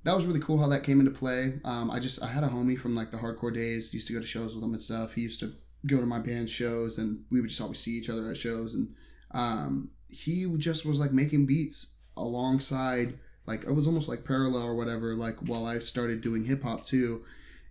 that 0.04 0.16
was 0.16 0.26
really 0.26 0.40
cool 0.40 0.58
how 0.58 0.68
that 0.68 0.84
came 0.84 1.00
into 1.00 1.12
play. 1.12 1.60
Um, 1.64 1.90
I 1.90 2.00
just 2.00 2.22
I 2.24 2.28
had 2.28 2.44
a 2.44 2.50
homie 2.50 2.78
from 2.78 2.96
like 2.96 3.12
the 3.12 3.18
hardcore 3.18 3.54
days. 3.54 3.94
Used 3.94 4.08
to 4.08 4.14
go 4.14 4.20
to 4.20 4.26
shows 4.26 4.54
with 4.54 4.64
him 4.64 4.74
and 4.74 4.82
stuff. 4.82 5.14
He 5.14 5.22
used 5.22 5.40
to 5.40 5.54
go 5.88 6.00
to 6.00 6.06
my 6.06 6.20
band 6.20 6.50
shows, 6.50 6.98
and 6.98 7.24
we 7.30 7.40
would 7.40 7.50
just 7.50 7.62
always 7.62 7.80
see 7.80 7.92
each 7.92 8.10
other 8.10 8.30
at 8.30 8.38
shows. 8.38 8.74
And 8.74 8.96
um, 9.32 9.92
he 10.08 10.46
just 10.58 10.86
was 10.86 11.00
like 11.00 11.12
making 11.12 11.46
beats 11.46 11.94
alongside, 12.18 13.18
like 13.46 13.64
it 13.64 13.74
was 13.74 13.88
almost 13.88 14.08
like 14.08 14.26
parallel 14.26 14.64
or 14.64 14.76
whatever. 14.76 15.16
Like 15.16 15.38
while 15.48 15.66
I 15.66 15.80
started 15.80 16.22
doing 16.22 16.46
hip 16.46 16.64
hop 16.64 16.86
too, 16.86 17.24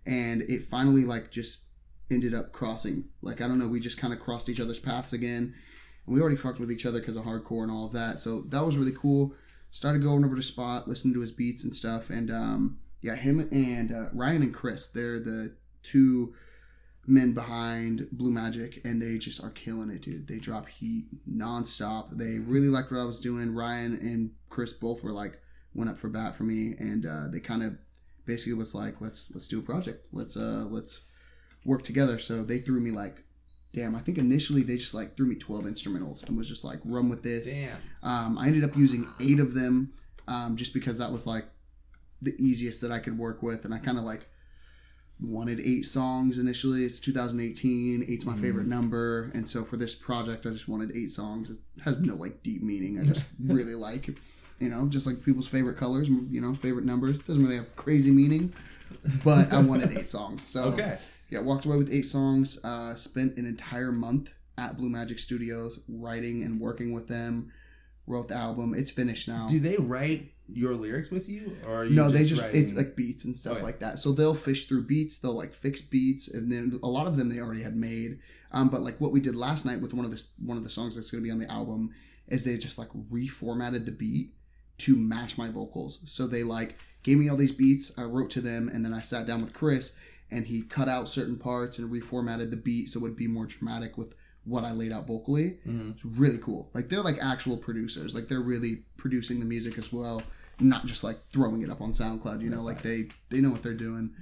and 0.05 0.41
it 0.43 0.65
finally 0.65 1.03
like 1.03 1.31
just 1.31 1.61
ended 2.11 2.33
up 2.33 2.51
crossing. 2.51 3.05
Like 3.21 3.41
I 3.41 3.47
don't 3.47 3.59
know, 3.59 3.67
we 3.67 3.79
just 3.79 3.97
kind 3.97 4.13
of 4.13 4.19
crossed 4.19 4.49
each 4.49 4.59
other's 4.59 4.79
paths 4.79 5.13
again. 5.13 5.53
And 6.05 6.15
we 6.15 6.21
already 6.21 6.35
fucked 6.35 6.59
with 6.59 6.71
each 6.71 6.85
other 6.85 6.99
because 6.99 7.15
of 7.15 7.23
hardcore 7.23 7.63
and 7.63 7.71
all 7.71 7.85
of 7.85 7.93
that. 7.93 8.19
So 8.19 8.41
that 8.41 8.65
was 8.65 8.77
really 8.77 8.91
cool 8.91 9.33
started 9.73 10.03
going 10.03 10.23
over 10.23 10.35
to 10.35 10.41
Spot, 10.43 10.87
listening 10.87 11.15
to 11.15 11.19
his 11.19 11.31
beats 11.31 11.63
and 11.63 11.75
stuff, 11.75 12.11
and 12.11 12.31
um, 12.31 12.77
yeah, 13.01 13.15
him 13.15 13.39
and 13.51 13.91
uh, 13.91 14.09
Ryan 14.13 14.43
and 14.43 14.53
Chris, 14.53 14.87
they're 14.87 15.19
the 15.19 15.55
two 15.81 16.35
men 17.07 17.33
behind 17.33 18.07
Blue 18.11 18.31
Magic, 18.31 18.79
and 18.85 19.01
they 19.01 19.17
just 19.17 19.43
are 19.43 19.49
killing 19.49 19.89
it, 19.89 20.03
dude. 20.03 20.27
They 20.27 20.37
drop 20.37 20.69
heat 20.69 21.05
nonstop. 21.27 22.15
They 22.17 22.37
really 22.37 22.67
liked 22.67 22.91
what 22.91 23.01
I 23.01 23.05
was 23.05 23.19
doing. 23.19 23.53
Ryan 23.53 23.95
and 23.95 24.31
Chris 24.49 24.71
both 24.73 25.03
were 25.03 25.11
like 25.11 25.41
went 25.75 25.89
up 25.89 25.97
for 25.99 26.09
bat 26.09 26.35
for 26.35 26.43
me, 26.43 26.75
and 26.79 27.05
uh, 27.05 27.27
they 27.29 27.39
kind 27.39 27.63
of 27.63 27.77
basically 28.25 28.53
was 28.53 28.73
like, 28.73 29.01
let's 29.01 29.31
let's 29.33 29.47
do 29.47 29.59
a 29.59 29.63
project. 29.63 30.05
Let's 30.11 30.37
uh 30.37 30.65
let's 30.69 31.01
work 31.65 31.83
together. 31.83 32.19
So 32.19 32.43
they 32.43 32.59
threw 32.59 32.79
me 32.79 32.91
like, 32.91 33.23
damn, 33.73 33.95
I 33.95 33.99
think 33.99 34.17
initially 34.17 34.63
they 34.63 34.77
just 34.77 34.93
like 34.93 35.15
threw 35.15 35.25
me 35.25 35.35
12 35.35 35.65
instrumentals 35.65 36.27
and 36.27 36.37
was 36.37 36.47
just 36.47 36.63
like, 36.63 36.79
run 36.83 37.09
with 37.09 37.23
this. 37.23 37.51
Damn. 37.51 37.77
Um, 38.03 38.37
I 38.37 38.47
ended 38.47 38.63
up 38.63 38.75
using 38.75 39.07
eight 39.19 39.39
of 39.39 39.53
them 39.53 39.93
um, 40.27 40.55
just 40.55 40.73
because 40.73 40.97
that 40.97 41.11
was 41.11 41.25
like 41.25 41.45
the 42.21 42.35
easiest 42.37 42.81
that 42.81 42.91
I 42.91 42.99
could 42.99 43.17
work 43.17 43.41
with. 43.41 43.65
And 43.65 43.73
I 43.73 43.79
kind 43.79 43.97
of 43.97 44.03
like 44.03 44.27
wanted 45.19 45.59
eight 45.61 45.83
songs 45.83 46.37
initially. 46.37 46.83
It's 46.83 46.99
2018. 46.99 48.05
Eight's 48.07 48.25
my 48.25 48.35
favorite 48.35 48.67
number. 48.67 49.31
And 49.33 49.47
so 49.47 49.63
for 49.63 49.77
this 49.77 49.95
project, 49.95 50.45
I 50.45 50.49
just 50.49 50.67
wanted 50.67 50.95
eight 50.95 51.11
songs. 51.11 51.49
It 51.49 51.59
has 51.83 51.99
no 51.99 52.15
like 52.15 52.43
deep 52.43 52.61
meaning. 52.61 52.99
I 52.99 53.05
just 53.05 53.25
really 53.43 53.75
like, 53.75 54.09
you 54.63 54.69
know, 54.69 54.87
just 54.87 55.05
like 55.05 55.23
people's 55.23 55.47
favorite 55.47 55.77
colors, 55.77 56.07
you 56.09 56.41
know, 56.41 56.53
favorite 56.55 56.85
numbers. 56.85 57.19
Doesn't 57.19 57.43
really 57.43 57.57
have 57.57 57.75
crazy 57.75 58.11
meaning, 58.11 58.53
but 59.23 59.51
I 59.53 59.59
wanted 59.61 59.95
eight 59.97 60.09
songs. 60.09 60.41
So 60.43 60.65
Okay. 60.73 60.97
yeah, 61.29 61.39
walked 61.41 61.65
away 61.65 61.77
with 61.77 61.91
eight 61.91 62.05
songs. 62.05 62.59
Uh, 62.63 62.95
spent 62.95 63.37
an 63.37 63.45
entire 63.45 63.91
month 63.91 64.29
at 64.57 64.77
Blue 64.77 64.89
Magic 64.89 65.19
Studios 65.19 65.79
writing 65.87 66.43
and 66.43 66.59
working 66.59 66.93
with 66.93 67.07
them. 67.07 67.51
Wrote 68.05 68.27
the 68.27 68.35
album. 68.35 68.73
It's 68.75 68.91
finished 68.91 69.27
now. 69.29 69.47
Do 69.49 69.59
they 69.61 69.77
write 69.77 70.33
your 70.51 70.73
lyrics 70.75 71.09
with 71.09 71.29
you, 71.29 71.55
or 71.65 71.71
are 71.73 71.85
you 71.85 71.95
no, 71.95 72.09
they 72.11 72.25
just 72.25 72.41
writing- 72.41 72.61
it's 72.61 72.73
like 72.75 72.97
beats 72.97 73.23
and 73.23 73.35
stuff 73.35 73.53
Oh, 73.53 73.57
yeah. 73.59 73.63
like 73.63 73.79
that. 73.79 73.97
So 73.97 74.11
they'll 74.11 74.35
fish 74.35 74.67
through 74.67 74.83
beats. 74.83 75.17
They'll 75.19 75.37
like 75.37 75.53
fix 75.53 75.79
beats, 75.81 76.27
and 76.27 76.51
then 76.51 76.79
a 76.83 76.87
lot 76.89 77.07
of 77.07 77.15
them 77.15 77.29
they 77.29 77.39
already 77.39 77.61
had 77.63 77.77
made. 77.77 78.19
Um, 78.51 78.67
but 78.69 78.81
like 78.81 78.99
what 78.99 79.13
we 79.13 79.21
did 79.21 79.35
last 79.37 79.65
night 79.65 79.79
with 79.81 79.93
one 79.93 80.03
of 80.03 80.11
the 80.11 80.21
one 80.45 80.57
of 80.57 80.65
the 80.65 80.69
songs 80.69 80.97
that's 80.97 81.09
going 81.11 81.23
to 81.23 81.25
be 81.25 81.31
on 81.31 81.39
the 81.39 81.49
album 81.49 81.91
is 82.27 82.43
they 82.43 82.57
just 82.57 82.77
like 82.77 82.89
reformatted 83.09 83.85
the 83.85 83.91
beat 83.93 84.33
to 84.79 84.95
match 84.95 85.37
my 85.37 85.49
vocals. 85.49 85.99
So 86.05 86.27
they 86.27 86.43
like 86.43 86.77
gave 87.03 87.17
me 87.17 87.29
all 87.29 87.37
these 87.37 87.51
beats. 87.51 87.91
I 87.97 88.03
wrote 88.03 88.29
to 88.31 88.41
them, 88.41 88.69
and 88.73 88.83
then 88.83 88.93
I 88.93 88.99
sat 88.99 89.27
down 89.27 89.41
with 89.41 89.53
Chris, 89.53 89.93
and 90.31 90.45
he 90.45 90.61
cut 90.63 90.87
out 90.89 91.07
certain 91.09 91.37
parts 91.37 91.77
and 91.79 91.91
reformatted 91.91 92.49
the 92.49 92.57
beat 92.57 92.89
so 92.89 92.99
it 92.99 93.03
would 93.03 93.15
be 93.15 93.27
more 93.27 93.45
dramatic 93.45 93.97
with 93.97 94.15
what 94.45 94.63
I 94.65 94.71
laid 94.73 94.91
out 94.91 95.07
vocally. 95.07 95.59
Mhm. 95.65 95.91
It's 95.95 96.03
really 96.05 96.37
cool. 96.39 96.69
Like 96.73 96.89
they're 96.89 97.01
like 97.01 97.17
actual 97.23 97.55
producers. 97.57 98.13
Like 98.15 98.27
they're 98.27 98.41
really 98.41 98.83
producing 98.97 99.39
the 99.39 99.45
music 99.45 99.77
as 99.77 99.93
well, 99.93 100.21
not 100.59 100.85
just 100.85 101.03
like 101.03 101.19
throwing 101.31 101.61
it 101.61 101.69
up 101.69 101.81
on 101.81 101.91
SoundCloud. 101.93 102.41
You 102.41 102.49
know, 102.49 102.61
like 102.61 102.81
they 102.81 103.09
they 103.29 103.39
know 103.41 103.51
what 103.51 103.63
they're 103.63 103.73
doing. 103.73 104.13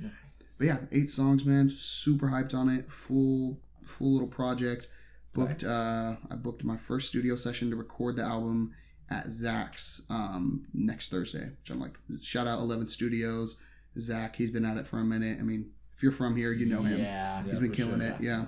But 0.58 0.68
yeah, 0.68 0.78
eight 0.92 1.10
songs, 1.10 1.44
man. 1.44 1.72
Super 1.76 2.28
hyped 2.28 2.54
on 2.54 2.70
it. 2.70 2.92
Full 2.92 3.58
full 3.84 4.12
little 4.14 4.28
project. 4.28 4.88
Booked. 5.34 5.64
Uh, 5.64 6.18
I 6.30 6.36
booked 6.36 6.64
my 6.64 6.78
first 6.78 7.08
studio 7.08 7.36
session 7.36 7.70
to 7.72 7.76
record 7.76 8.16
the 8.18 8.24
album 8.24 8.74
at 9.12 9.30
Zach's 9.30 10.02
um, 10.10 10.66
next 10.74 11.12
Thursday. 11.12 11.50
Which 11.60 11.70
I'm 11.70 11.80
like, 11.80 11.98
shout 12.22 12.48
out 12.48 12.60
Eleven 12.60 12.88
Studios. 12.88 13.58
Zach, 14.00 14.36
he's 14.38 14.52
been 14.52 14.66
at 14.66 14.78
it 14.78 14.88
for 14.88 14.98
a 14.98 15.04
minute. 15.04 15.38
I 15.40 15.44
mean, 15.44 15.72
if 15.96 16.02
you're 16.02 16.14
from 16.14 16.36
here, 16.36 16.54
you 16.54 16.66
know 16.66 16.82
him. 16.82 17.00
Yeah, 17.00 17.44
He's 17.44 17.60
been 17.60 17.74
killing 17.74 18.00
sure, 18.00 18.10
it, 18.10 18.16
yeah. 18.22 18.46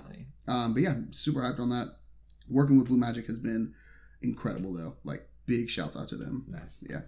Um, 0.48 0.74
but 0.74 0.82
yeah, 0.82 0.96
super 1.12 1.42
hyped 1.42 1.60
on 1.60 1.70
that. 1.70 1.98
Working 2.50 2.78
with 2.78 2.88
Blue 2.88 2.98
Magic 2.98 3.28
has 3.28 3.38
been 3.38 3.74
incredible 4.22 4.74
though. 4.74 4.96
Like 5.04 5.28
big 5.46 5.70
shouts 5.70 5.98
out 5.98 6.08
to 6.10 6.16
them. 6.16 6.46
Nice. 6.48 6.84
Yeah. 6.90 7.02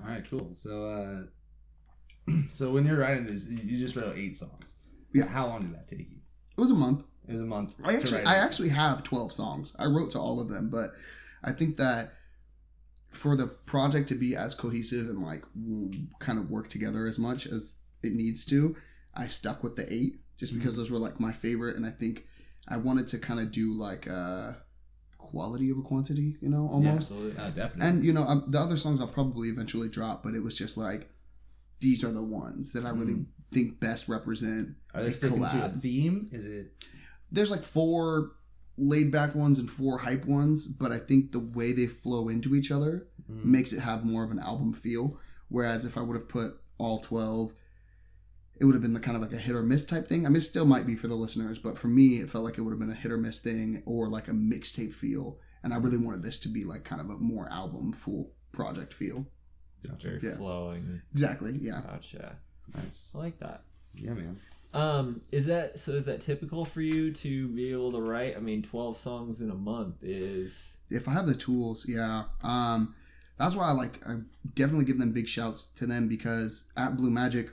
All 0.00 0.08
right. 0.08 0.24
Cool. 0.28 0.50
So, 0.54 1.26
uh, 2.28 2.32
so 2.52 2.70
when 2.70 2.86
you're 2.86 2.98
writing 2.98 3.26
this, 3.26 3.48
you 3.48 3.58
you 3.58 3.78
just 3.78 3.96
wrote 3.96 4.16
eight 4.16 4.36
songs. 4.36 4.74
Yeah. 5.14 5.26
How 5.26 5.46
long 5.46 5.62
did 5.62 5.74
that 5.74 5.88
take 5.88 6.10
you? 6.10 6.18
It 6.56 6.60
was 6.60 6.70
a 6.70 6.74
month. 6.74 7.04
It 7.26 7.32
was 7.32 7.42
a 7.42 7.46
month. 7.46 7.74
I 7.82 7.94
actually 7.94 8.22
I 8.22 8.36
it. 8.36 8.44
actually 8.44 8.68
have 8.70 9.02
12 9.02 9.32
songs. 9.32 9.72
I 9.78 9.86
wrote 9.86 10.12
to 10.12 10.18
all 10.18 10.40
of 10.40 10.48
them, 10.48 10.70
but 10.70 10.92
I 11.42 11.52
think 11.52 11.76
that 11.76 12.12
for 13.10 13.36
the 13.36 13.46
project 13.46 14.08
to 14.08 14.14
be 14.14 14.36
as 14.36 14.54
cohesive 14.54 15.08
and 15.08 15.22
like 15.22 15.42
kind 16.18 16.38
of 16.38 16.50
work 16.50 16.68
together 16.68 17.06
as 17.06 17.18
much 17.18 17.46
as 17.46 17.74
it 18.02 18.12
needs 18.12 18.44
to, 18.46 18.76
I 19.14 19.26
stuck 19.26 19.62
with 19.62 19.76
the 19.76 19.92
8 19.92 20.20
just 20.38 20.54
because 20.56 20.76
those 20.76 20.90
were 20.90 20.98
like 20.98 21.18
my 21.18 21.32
favorite 21.32 21.76
and 21.76 21.84
I 21.84 21.90
think 21.90 22.26
I 22.68 22.76
wanted 22.76 23.08
to 23.08 23.18
kind 23.18 23.40
of 23.40 23.50
do 23.50 23.72
like 23.72 24.06
a 24.06 24.58
quality 25.16 25.72
over 25.72 25.82
quantity, 25.82 26.36
you 26.40 26.48
know, 26.48 26.68
almost. 26.70 27.10
Absolutely. 27.10 27.42
Uh, 27.42 27.50
definitely. 27.50 27.88
And 27.88 28.04
you 28.04 28.12
know, 28.12 28.22
um, 28.22 28.44
the 28.48 28.58
other 28.58 28.76
songs 28.76 29.00
I'll 29.00 29.08
probably 29.08 29.48
eventually 29.48 29.88
drop, 29.88 30.22
but 30.22 30.34
it 30.34 30.42
was 30.42 30.56
just 30.56 30.76
like 30.76 31.08
these 31.80 32.04
are 32.04 32.12
the 32.12 32.22
ones 32.22 32.72
that 32.72 32.84
I 32.84 32.90
really 32.90 33.24
think 33.52 33.80
best 33.80 34.08
represent. 34.08 34.76
Are 34.94 35.02
they 35.02 35.12
sticking 35.12 35.40
to 35.40 35.64
a 35.64 35.68
theme? 35.68 36.28
Is 36.32 36.44
it? 36.44 36.72
There's 37.30 37.50
like 37.50 37.62
four 37.62 38.32
laid 38.78 39.10
back 39.12 39.34
ones 39.34 39.58
and 39.58 39.70
four 39.70 39.98
hype 39.98 40.24
ones, 40.24 40.66
but 40.66 40.92
I 40.92 40.98
think 40.98 41.32
the 41.32 41.38
way 41.40 41.72
they 41.72 41.86
flow 41.86 42.28
into 42.28 42.54
each 42.54 42.70
other 42.70 43.06
Mm. 43.30 43.44
makes 43.44 43.72
it 43.72 43.80
have 43.80 44.04
more 44.06 44.24
of 44.24 44.30
an 44.30 44.38
album 44.38 44.72
feel. 44.72 45.18
Whereas 45.48 45.84
if 45.84 45.98
I 45.98 46.00
would 46.00 46.16
have 46.16 46.28
put 46.28 46.52
all 46.78 47.00
twelve, 47.00 47.52
it 48.60 48.64
would 48.64 48.74
have 48.74 48.82
been 48.82 48.94
the 48.94 49.00
kind 49.00 49.16
of 49.16 49.22
like 49.22 49.32
a 49.32 49.38
hit 49.38 49.54
or 49.54 49.62
miss 49.62 49.84
type 49.84 50.08
thing. 50.08 50.24
I 50.24 50.28
mean, 50.30 50.36
it 50.38 50.42
still 50.42 50.64
might 50.64 50.86
be 50.86 50.96
for 50.96 51.08
the 51.08 51.14
listeners, 51.14 51.58
but 51.58 51.78
for 51.78 51.88
me, 51.88 52.20
it 52.20 52.30
felt 52.30 52.44
like 52.44 52.56
it 52.58 52.62
would 52.62 52.70
have 52.70 52.78
been 52.80 52.90
a 52.90 52.94
hit 52.94 53.12
or 53.12 53.18
miss 53.18 53.40
thing 53.40 53.82
or 53.86 54.08
like 54.08 54.28
a 54.28 54.32
mixtape 54.32 54.92
feel. 54.94 55.38
And 55.62 55.72
I 55.74 55.76
really 55.76 55.96
wanted 55.98 56.22
this 56.22 56.38
to 56.40 56.48
be 56.48 56.64
like 56.64 56.84
kind 56.84 57.00
of 57.00 57.10
a 57.10 57.18
more 57.18 57.48
album 57.52 57.92
full 57.92 58.32
project 58.52 58.94
feel. 58.94 59.26
Very 60.02 60.20
Yeah. 60.22 60.36
flowing. 60.36 61.02
Exactly. 61.12 61.56
Yeah. 61.60 61.82
Gotcha. 61.82 62.38
Nice. 62.74 63.10
I 63.14 63.18
like 63.18 63.38
that. 63.40 63.64
Yeah, 63.94 64.14
man. 64.14 64.38
Um, 64.74 65.22
is 65.32 65.46
that 65.46 65.78
so? 65.78 65.92
Is 65.92 66.04
that 66.04 66.20
typical 66.20 66.64
for 66.64 66.82
you 66.82 67.12
to 67.12 67.48
be 67.48 67.70
able 67.72 67.92
to 67.92 68.00
write? 68.00 68.36
I 68.36 68.40
mean, 68.40 68.62
twelve 68.62 68.98
songs 68.98 69.40
in 69.40 69.50
a 69.50 69.54
month 69.54 69.96
is 70.02 70.76
If 70.90 71.08
I 71.08 71.12
have 71.12 71.26
the 71.26 71.34
tools, 71.34 71.84
yeah. 71.88 72.24
Um, 72.42 72.94
that's 73.38 73.54
why 73.54 73.68
I 73.68 73.72
like. 73.72 74.06
I 74.06 74.16
definitely 74.54 74.84
give 74.84 74.98
them 74.98 75.12
big 75.12 75.28
shouts 75.28 75.64
to 75.76 75.86
them 75.86 76.08
because 76.08 76.64
at 76.76 76.96
Blue 76.96 77.10
Magic, 77.10 77.50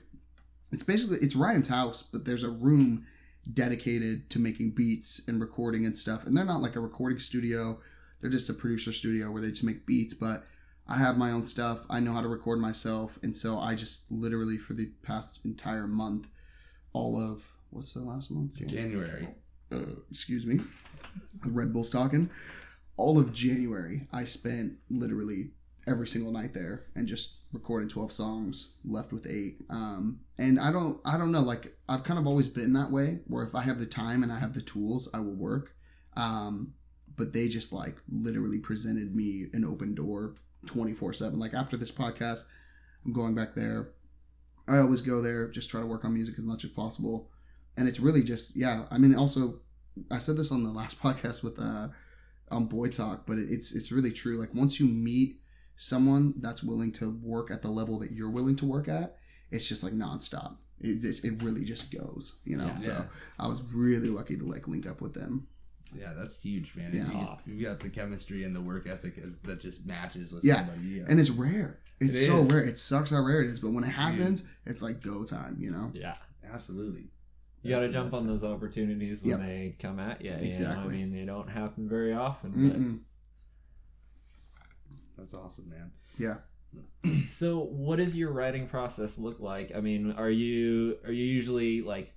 it's 0.72 0.84
basically 0.84 1.20
it's 1.22 1.36
Ryan's 1.36 1.70
house, 1.70 2.04
but 2.04 2.26
there's 2.26 2.44
a 2.44 2.50
room 2.50 3.06
dedicated 3.54 4.30
to 4.32 4.40
making 4.40 4.72
beats 4.72 5.22
and 5.28 5.40
recording 5.40 5.86
and 5.86 5.98
stuff. 5.98 6.26
And 6.26 6.36
they're 6.36 6.44
not 6.44 6.62
like 6.62 6.76
a 6.76 6.82
recording 6.82 7.20
studio; 7.20 7.80
they're 8.20 8.30
just 8.30 8.50
a 8.50 8.54
producer 8.54 8.92
studio 8.92 9.32
where 9.32 9.42
they 9.42 9.52
just 9.52 9.64
make 9.64 9.86
beats. 9.86 10.14
But 10.14 10.46
I 10.88 10.98
have 10.98 11.18
my 11.18 11.32
own 11.32 11.46
stuff. 11.46 11.86
I 11.90 12.02
know 12.02 12.12
how 12.12 12.22
to 12.22 12.28
record 12.28 12.60
myself, 12.60 13.18
and 13.24 13.38
so 13.38 13.58
I 13.58 13.76
just 13.76 14.12
literally 14.12 14.58
for 14.58 14.74
the 14.74 14.92
past 15.02 15.40
entire 15.46 15.88
month, 15.88 16.28
all 16.96 17.20
of 17.20 17.44
what's 17.72 17.94
the 17.94 18.00
last 18.00 18.32
month? 18.32 18.58
Jan- 18.58 18.70
January. 18.70 19.28
uh, 19.72 19.80
excuse 20.10 20.46
me, 20.46 20.60
Red 21.46 21.74
Bull's 21.74 21.90
talking. 21.90 22.30
All 22.98 23.20
of 23.20 23.34
January, 23.34 24.08
I 24.14 24.24
spent 24.24 24.78
literally 24.90 25.52
every 25.86 26.08
single 26.08 26.32
night 26.32 26.54
there 26.54 26.86
and 26.96 27.08
just 27.08 27.36
recorded 27.52 27.90
12 27.90 28.12
songs, 28.12 28.70
left 28.86 29.12
with 29.12 29.28
eight. 29.28 29.62
Um, 29.70 30.22
and 30.38 30.60
I 30.60 30.72
don't, 30.72 31.00
I 31.06 31.18
don't 31.18 31.32
know, 31.34 31.42
like 31.42 31.76
I've 31.90 32.04
kind 32.06 32.18
of 32.20 32.26
always 32.28 32.48
been 32.48 32.72
that 32.74 32.92
way 32.92 33.20
where 33.28 33.44
if 33.44 33.54
I 33.54 33.62
have 33.62 33.78
the 33.80 33.86
time 33.86 34.24
and 34.24 34.32
I 34.32 34.40
have 34.40 34.54
the 34.54 34.62
tools, 34.62 35.10
I 35.14 35.20
will 35.20 35.36
work. 35.36 35.74
Um, 36.16 36.74
but 37.18 37.34
they 37.34 37.48
just 37.50 37.74
like 37.74 37.96
literally 38.10 38.58
presented 38.58 39.16
me 39.16 39.46
an 39.54 39.66
open 39.66 39.94
door 39.94 40.36
24 40.66 41.14
seven. 41.14 41.40
Like 41.40 41.54
after 41.54 41.76
this 41.78 41.92
podcast, 41.92 42.44
I'm 43.06 43.12
going 43.14 43.36
back 43.36 43.54
there. 43.56 43.90
I 44.68 44.80
always 44.80 45.02
go 45.02 45.22
there, 45.22 45.48
just 45.50 45.70
try 45.70 45.80
to 45.82 45.88
work 45.88 46.04
on 46.06 46.14
music 46.14 46.36
as 46.38 46.44
much 46.44 46.64
as 46.64 46.72
possible 46.72 47.30
and 47.78 47.88
it's 47.90 48.00
really 48.00 48.24
just 48.24 48.56
yeah 48.56 48.86
i 48.90 48.98
mean 48.98 49.14
also 49.14 49.60
i 50.10 50.18
said 50.18 50.38
this 50.38 50.50
on 50.50 50.64
the 50.64 50.70
last 50.70 50.98
podcast 51.04 51.44
with 51.44 51.60
uh 51.60 51.90
on 52.50 52.68
boy 52.68 52.88
talk 52.88 53.26
but 53.28 53.38
it's 53.38 53.76
it's 53.76 53.92
really 53.92 54.12
true 54.12 54.38
like 54.38 54.54
once 54.56 54.80
you 54.80 54.86
meet 54.88 55.42
someone 55.76 56.34
that's 56.40 56.64
willing 56.64 56.92
to 56.94 57.10
work 57.22 57.52
at 57.52 57.62
the 57.62 57.68
level 57.68 58.00
that 58.00 58.12
you're 58.14 58.30
willing 58.30 58.56
to 58.56 58.66
work 58.66 58.88
at 58.88 59.18
it's 59.52 59.68
just 59.68 59.84
like 59.84 59.92
nonstop 59.92 60.56
it, 60.80 61.04
it, 61.04 61.20
it 61.26 61.44
really 61.44 61.66
just 61.66 61.92
goes 61.92 62.38
you 62.46 62.56
know 62.56 62.66
Yeah. 62.68 62.78
so 62.78 62.92
Yeah. 62.92 63.04
i 63.40 63.48
was 63.48 63.62
really 63.74 64.08
lucky 64.10 64.38
to 64.38 64.46
like 64.46 64.70
link 64.70 64.88
up 64.90 65.02
with 65.02 65.14
them 65.14 65.48
Yeah, 65.94 66.14
that's 66.18 66.42
huge, 66.42 66.76
man. 66.76 66.92
Yeah. 66.94 67.10
You, 67.12 67.18
Awesome. 67.28 67.62
got 67.62 67.80
the 67.82 67.90
chemistry 67.90 68.44
and 68.46 68.56
the 68.56 68.62
work 68.62 68.88
ethic 68.88 69.16
that 69.44 69.60
just 69.62 69.86
matches 69.86 70.32
with 70.34 70.44
Yeah. 70.46 70.58
somebody. 70.66 70.88
Yeah. 70.98 71.04
and 71.10 71.20
it's 71.20 71.30
rare 71.30 71.80
it's 72.00 72.18
It 72.22 72.28
so 72.28 72.42
is. 72.42 72.52
rare 72.52 72.64
it 72.64 72.78
sucks 72.78 73.10
how 73.12 73.22
rare 73.24 73.42
it 73.42 73.50
is 73.50 73.60
but 73.60 73.72
when 73.72 73.84
it 73.84 73.90
happens 73.92 74.44
it's 74.66 74.82
like 74.82 75.02
go 75.02 75.24
time 75.24 75.58
you 75.60 75.72
know 75.72 75.92
yeah. 75.94 76.16
Absolutely. 76.54 77.10
You 77.64 77.72
got 77.72 77.80
to 77.82 77.90
jump 77.90 78.14
on 78.14 78.28
those 78.28 78.44
opportunities 78.44 79.22
when 79.24 79.32
Yep. 79.32 79.40
they 79.40 79.76
come 79.80 80.00
at 80.00 80.22
you. 80.24 80.38
You 80.40 80.60
know, 80.60 80.70
I 80.70 80.86
mean, 80.88 81.12
they 81.12 81.26
don't 81.26 81.48
happen 81.50 81.90
very 81.90 82.14
often. 82.14 82.52
Mm-mm. 82.54 83.00
That's 85.18 85.34
awesome, 85.34 85.70
man. 85.70 85.92
yeah 86.18 86.36
so, 87.26 87.60
what 87.60 87.96
does 87.98 88.18
your 88.18 88.32
writing 88.32 88.68
process 88.68 89.18
look 89.18 89.40
like? 89.40 89.72
I 89.76 89.80
mean, 89.82 90.12
are 90.12 90.30
you 90.30 90.98
are 91.06 91.12
you 91.12 91.24
usually 91.26 91.82
like, 91.82 92.14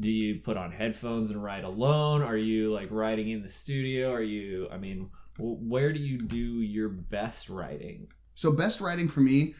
do 0.00 0.10
you 0.10 0.40
put 0.40 0.56
on 0.56 0.72
headphones 0.72 1.30
and 1.30 1.42
write 1.42 1.62
alone? 1.64 2.22
Are 2.22 2.36
you 2.36 2.72
like 2.72 2.88
writing 2.90 3.28
in 3.30 3.42
the 3.42 3.48
studio? 3.50 4.10
Are 4.12 4.22
you? 4.22 4.66
I 4.72 4.78
mean, 4.78 5.10
where 5.38 5.92
do 5.92 6.00
you 6.00 6.16
do 6.18 6.36
your 6.62 6.88
best 6.88 7.50
writing? 7.50 8.08
So 8.38 8.52
best 8.52 8.80
writing 8.80 9.08
for 9.08 9.18
me 9.18 9.56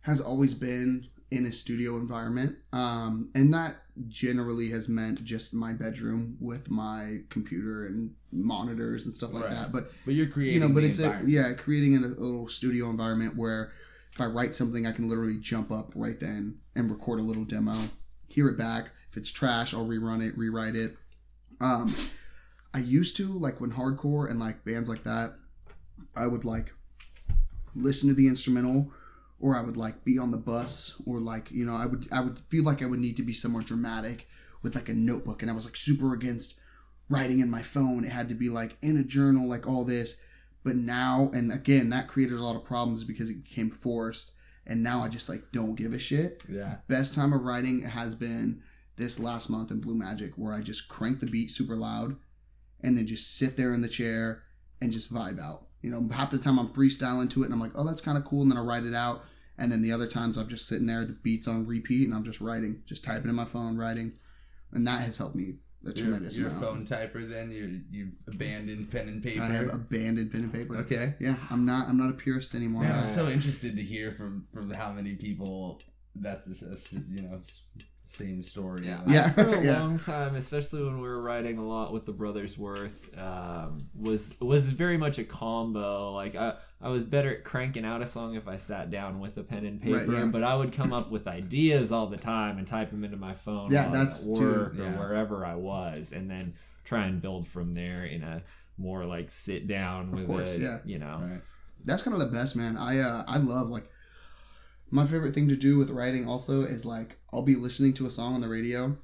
has 0.00 0.18
always 0.18 0.54
been 0.54 1.08
in 1.30 1.44
a 1.44 1.52
studio 1.52 1.96
environment, 1.98 2.56
um, 2.72 3.28
and 3.34 3.52
that 3.52 3.76
generally 4.08 4.70
has 4.70 4.88
meant 4.88 5.22
just 5.22 5.52
my 5.52 5.74
bedroom 5.74 6.38
with 6.40 6.70
my 6.70 7.18
computer 7.28 7.84
and 7.84 8.14
monitors 8.32 9.04
and 9.04 9.14
stuff 9.14 9.34
like 9.34 9.44
Right. 9.44 9.52
that. 9.52 9.72
But 9.72 9.92
But 10.06 10.14
you're 10.14 10.28
creating. 10.28 10.54
you 10.54 10.66
know, 10.66 10.72
but 10.74 10.84
it's 10.84 10.98
a, 11.00 11.20
yeah, 11.26 11.52
creating 11.52 11.92
in 11.92 12.02
a 12.02 12.06
little 12.08 12.48
studio 12.48 12.88
environment 12.88 13.36
where 13.36 13.72
if 14.14 14.18
I 14.18 14.24
write 14.24 14.54
something, 14.54 14.86
I 14.86 14.92
can 14.92 15.06
literally 15.06 15.36
jump 15.38 15.70
up 15.70 15.92
right 15.94 16.18
then 16.18 16.60
and 16.74 16.90
record 16.90 17.20
a 17.20 17.22
little 17.22 17.44
demo, 17.44 17.76
hear 18.28 18.48
it 18.48 18.56
back. 18.56 18.92
If 19.10 19.18
it's 19.18 19.30
trash, 19.30 19.74
I'll 19.74 19.84
rerun 19.86 20.26
it, 20.26 20.38
rewrite 20.38 20.76
it. 20.76 20.96
Um, 21.60 21.94
I 22.72 22.78
used 22.78 23.16
to 23.18 23.38
like 23.38 23.60
when 23.60 23.72
hardcore 23.72 24.30
and 24.30 24.40
like 24.40 24.64
bands 24.64 24.88
like 24.88 25.02
that, 25.02 25.34
I 26.16 26.26
would 26.26 26.46
like 26.46 26.72
listen 27.74 28.08
to 28.08 28.14
the 28.14 28.28
instrumental 28.28 28.92
or 29.40 29.56
I 29.56 29.62
would 29.62 29.76
like 29.76 30.04
be 30.04 30.18
on 30.18 30.30
the 30.30 30.38
bus 30.38 31.00
or 31.06 31.18
like 31.20 31.50
you 31.50 31.64
know 31.64 31.76
I 31.76 31.86
would 31.86 32.08
I 32.12 32.20
would 32.20 32.38
feel 32.38 32.64
like 32.64 32.82
I 32.82 32.86
would 32.86 33.00
need 33.00 33.16
to 33.16 33.22
be 33.22 33.32
somewhere 33.34 33.62
dramatic 33.62 34.28
with 34.62 34.74
like 34.74 34.88
a 34.88 34.94
notebook 34.94 35.42
and 35.42 35.50
I 35.50 35.54
was 35.54 35.64
like 35.64 35.76
super 35.76 36.14
against 36.14 36.54
writing 37.08 37.40
in 37.40 37.50
my 37.50 37.62
phone 37.62 38.04
it 38.04 38.12
had 38.12 38.28
to 38.30 38.34
be 38.34 38.48
like 38.48 38.76
in 38.80 38.96
a 38.96 39.02
journal 39.04 39.48
like 39.48 39.66
all 39.66 39.84
this 39.84 40.16
but 40.62 40.76
now 40.76 41.30
and 41.34 41.52
again 41.52 41.90
that 41.90 42.08
created 42.08 42.38
a 42.38 42.42
lot 42.42 42.56
of 42.56 42.64
problems 42.64 43.04
because 43.04 43.28
it 43.28 43.44
became 43.44 43.70
forced 43.70 44.32
and 44.66 44.82
now 44.82 45.02
I 45.02 45.08
just 45.08 45.28
like 45.28 45.52
don't 45.52 45.74
give 45.74 45.92
a 45.92 45.98
shit 45.98 46.42
Yeah. 46.48 46.76
best 46.88 47.14
time 47.14 47.32
of 47.34 47.44
writing 47.44 47.82
has 47.82 48.14
been 48.14 48.62
this 48.96 49.18
last 49.18 49.50
month 49.50 49.70
in 49.70 49.80
Blue 49.80 49.96
Magic 49.96 50.32
where 50.36 50.54
I 50.54 50.60
just 50.60 50.88
crank 50.88 51.20
the 51.20 51.26
beat 51.26 51.50
super 51.50 51.74
loud 51.76 52.16
and 52.82 52.96
then 52.96 53.06
just 53.06 53.36
sit 53.36 53.56
there 53.56 53.74
in 53.74 53.82
the 53.82 53.88
chair 53.88 54.42
and 54.80 54.92
just 54.92 55.12
vibe 55.12 55.40
out. 55.40 55.66
You 55.84 55.90
know, 55.90 56.08
half 56.14 56.30
the 56.30 56.38
time 56.38 56.58
I'm 56.58 56.68
freestyling 56.68 57.28
to 57.30 57.42
it 57.42 57.46
and 57.46 57.54
I'm 57.54 57.60
like, 57.60 57.72
oh, 57.74 57.84
that's 57.84 58.00
kind 58.00 58.16
of 58.16 58.24
cool. 58.24 58.42
And 58.42 58.50
then 58.50 58.58
I 58.58 58.62
write 58.62 58.84
it 58.84 58.94
out. 58.94 59.24
And 59.58 59.70
then 59.70 59.82
the 59.82 59.92
other 59.92 60.06
times 60.06 60.36
I'm 60.36 60.48
just 60.48 60.66
sitting 60.66 60.86
there, 60.86 61.04
the 61.04 61.12
beat's 61.12 61.46
on 61.46 61.66
repeat 61.66 62.06
and 62.06 62.14
I'm 62.14 62.24
just 62.24 62.40
writing, 62.40 62.82
just 62.86 63.04
typing 63.04 63.28
in 63.28 63.36
my 63.36 63.44
phone, 63.44 63.76
writing. 63.76 64.12
And 64.72 64.86
that 64.86 65.02
has 65.02 65.18
helped 65.18 65.36
me 65.36 65.56
a 65.84 65.88
You're, 65.88 65.94
tremendous 65.94 66.36
you're 66.36 66.48
a 66.48 66.54
phone 66.54 66.86
typer 66.86 67.28
then? 67.28 67.50
You 67.52 67.82
you 67.90 68.12
abandoned 68.26 68.90
pen 68.90 69.08
and 69.08 69.22
paper? 69.22 69.42
I 69.42 69.48
have 69.48 69.74
abandoned 69.74 70.32
pen 70.32 70.44
and 70.44 70.52
paper. 70.52 70.76
okay. 70.78 71.14
Yeah, 71.20 71.36
I'm 71.50 71.64
not. 71.64 71.88
I'm 71.88 71.98
not 71.98 72.10
a 72.10 72.14
purist 72.14 72.54
anymore. 72.54 72.82
Man, 72.82 73.00
I'm 73.00 73.04
so 73.04 73.28
interested 73.28 73.76
to 73.76 73.82
hear 73.82 74.12
from 74.12 74.46
from 74.52 74.70
how 74.70 74.92
many 74.92 75.14
people 75.14 75.82
that's 76.14 76.46
this 76.46 76.94
you 77.08 77.22
know 77.22 77.40
same 78.06 78.42
story. 78.42 78.86
Yeah, 78.86 79.00
Yeah, 79.06 79.30
for 79.30 79.48
a 79.48 79.62
yeah. 79.64 79.80
long 79.80 79.98
time, 79.98 80.36
especially 80.36 80.84
when 80.84 80.96
we 81.00 81.08
were 81.08 81.20
writing 81.22 81.58
a 81.58 81.66
lot 81.66 81.92
with 81.92 82.04
the 82.04 82.12
Brothers 82.12 82.56
Worth, 82.58 83.10
um, 83.18 83.86
was 83.98 84.34
was 84.40 84.70
very 84.70 84.96
much 84.96 85.18
a 85.18 85.24
combo. 85.24 86.12
Like 86.12 86.34
I, 86.36 86.54
I 86.80 86.88
was 86.90 87.02
better 87.04 87.34
at 87.34 87.44
cranking 87.44 87.84
out 87.84 88.02
a 88.02 88.06
song 88.06 88.34
if 88.34 88.46
I 88.46 88.56
sat 88.56 88.90
down 88.90 89.20
with 89.20 89.36
a 89.38 89.42
pen 89.42 89.64
and 89.64 89.80
paper, 89.80 89.96
Right, 89.98 90.08
yeah. 90.08 90.24
but 90.26 90.42
I 90.44 90.54
would 90.54 90.72
come 90.72 90.92
up 90.92 91.10
with 91.10 91.26
ideas 91.26 91.92
all 91.92 92.06
the 92.06 92.16
time 92.18 92.58
and 92.58 92.66
type 92.66 92.90
them 92.90 93.04
into 93.04 93.16
my 93.16 93.34
phone 93.34 93.70
Yeah, 93.72 93.86
while 93.88 93.96
I 93.96 94.04
was 94.04 94.06
that's 94.06 94.28
at 94.28 94.36
too- 94.36 94.52
work 94.52 94.78
or 94.78 94.90
wherever 94.98 95.44
I 95.46 95.54
was, 95.54 96.12
and 96.12 96.30
then 96.30 96.54
try 96.84 97.06
and 97.06 97.22
build 97.22 97.48
from 97.48 97.74
there 97.74 98.04
in 98.04 98.22
a 98.22 98.42
more 98.76 99.06
like 99.06 99.30
sit 99.30 99.66
down 99.66 100.10
with 100.10 100.26
course, 100.26 100.56
a, 100.56 100.60
yeah. 100.60 100.78
you 100.84 100.98
know. 100.98 101.20
Right. 101.22 101.40
that's 101.84 102.02
kind 102.02 102.12
of 102.14 102.20
the 102.20 102.26
best 102.36 102.56
man 102.56 102.76
i 102.76 102.98
uh 102.98 103.24
i 103.28 103.36
love 103.38 103.68
like 103.68 103.88
my 104.94 105.04
favorite 105.06 105.34
thing 105.34 105.48
to 105.48 105.56
do 105.56 105.76
with 105.76 105.90
writing 105.90 106.26
also 106.28 106.62
is 106.62 106.84
like 106.84 107.16
i'll 107.32 107.42
be 107.42 107.56
listening 107.56 107.92
to 107.94 108.06
a 108.06 108.10
song 108.10 108.34
on 108.34 108.40
the 108.40 108.48
radio 108.48 108.96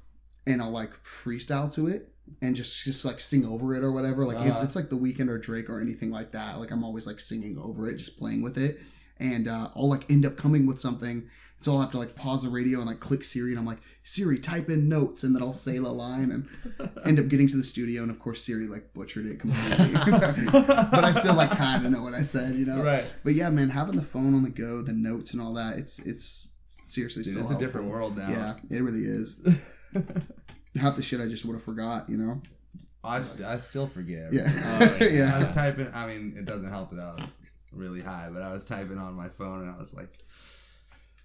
and 0.47 0.61
i'll 0.61 0.71
like 0.71 0.91
freestyle 1.03 1.69
to 1.73 1.87
it 1.87 2.13
and 2.41 2.55
just 2.55 2.83
just 2.85 3.03
like 3.03 3.19
sing 3.19 3.45
over 3.45 3.75
it 3.75 3.83
or 3.83 3.91
whatever 3.91 4.25
like 4.25 4.37
Uh-huh. 4.37 4.57
if 4.59 4.63
it's 4.63 4.75
like 4.75 4.89
the 4.89 4.95
Weeknd 4.95 5.27
or 5.29 5.37
drake 5.37 5.69
or 5.69 5.81
anything 5.81 6.09
like 6.11 6.31
that 6.31 6.59
like 6.59 6.71
i'm 6.71 6.83
always 6.83 7.05
like 7.07 7.19
singing 7.19 7.57
over 7.59 7.89
it 7.89 7.95
just 7.97 8.17
playing 8.17 8.41
with 8.41 8.57
it 8.57 8.77
and 9.19 9.47
uh, 9.47 9.67
i'll 9.75 9.89
like 9.89 10.09
end 10.09 10.25
up 10.25 10.37
coming 10.37 10.65
with 10.65 10.79
something 10.79 11.29
so 11.61 11.73
I'll 11.73 11.81
have 11.81 11.91
to 11.91 11.97
like 11.97 12.15
pause 12.15 12.43
the 12.43 12.49
radio 12.49 12.79
and 12.79 12.87
like 12.87 12.99
click 12.99 13.23
Siri 13.23 13.51
and 13.51 13.59
I'm 13.59 13.65
like, 13.65 13.77
Siri, 14.03 14.39
type 14.39 14.69
in 14.69 14.89
notes 14.89 15.23
and 15.23 15.35
then 15.35 15.43
I'll 15.43 15.53
say 15.53 15.77
the 15.77 15.89
line 15.89 16.31
and 16.31 16.89
end 17.05 17.19
up 17.19 17.27
getting 17.27 17.47
to 17.47 17.57
the 17.57 17.63
studio 17.63 18.01
and 18.01 18.11
of 18.11 18.19
course 18.19 18.43
Siri 18.43 18.67
like 18.67 18.93
butchered 18.93 19.27
it 19.27 19.39
completely. 19.39 19.93
but 20.51 21.03
I 21.03 21.11
still 21.11 21.35
like 21.35 21.51
kind 21.51 21.85
of 21.85 21.91
know 21.91 22.01
what 22.01 22.13
I 22.13 22.23
said, 22.23 22.55
you 22.55 22.65
know. 22.65 22.83
Right. 22.83 23.15
But 23.23 23.33
yeah, 23.33 23.49
man, 23.49 23.69
having 23.69 23.95
the 23.95 24.01
phone 24.03 24.33
on 24.33 24.43
the 24.43 24.49
go, 24.49 24.81
the 24.81 24.93
notes 24.93 25.33
and 25.33 25.41
all 25.41 25.53
that, 25.53 25.77
it's 25.77 25.99
it's 25.99 26.47
seriously 26.85 27.23
Dude, 27.23 27.33
so 27.35 27.41
it's 27.41 27.51
a 27.51 27.57
different 27.57 27.87
world 27.87 28.17
now. 28.17 28.29
Yeah, 28.29 28.55
it 28.69 28.81
really 28.81 29.03
is. 29.03 29.39
Half 30.79 30.95
the 30.95 31.03
shit 31.03 31.21
I 31.21 31.27
just 31.27 31.45
would 31.45 31.53
have 31.53 31.63
forgot, 31.63 32.09
you 32.09 32.17
know. 32.17 32.41
I, 33.03 33.19
st- 33.19 33.47
I 33.47 33.57
still 33.57 33.87
forget. 33.87 34.31
Yeah, 34.31 34.43
Oh, 34.45 34.85
um, 34.85 34.97
yeah. 35.01 35.07
yeah. 35.09 35.35
I 35.35 35.39
was 35.39 35.49
typing. 35.51 35.89
I 35.93 36.05
mean, 36.07 36.35
it 36.37 36.45
doesn't 36.45 36.69
help 36.69 36.91
that 36.91 36.99
I 36.99 37.13
was 37.21 37.29
really 37.71 38.01
high, 38.01 38.29
but 38.31 38.41
I 38.43 38.51
was 38.51 38.65
typing 38.67 38.97
on 38.97 39.13
my 39.15 39.29
phone 39.29 39.61
and 39.61 39.69
I 39.71 39.77
was 39.77 39.93
like, 39.93 40.09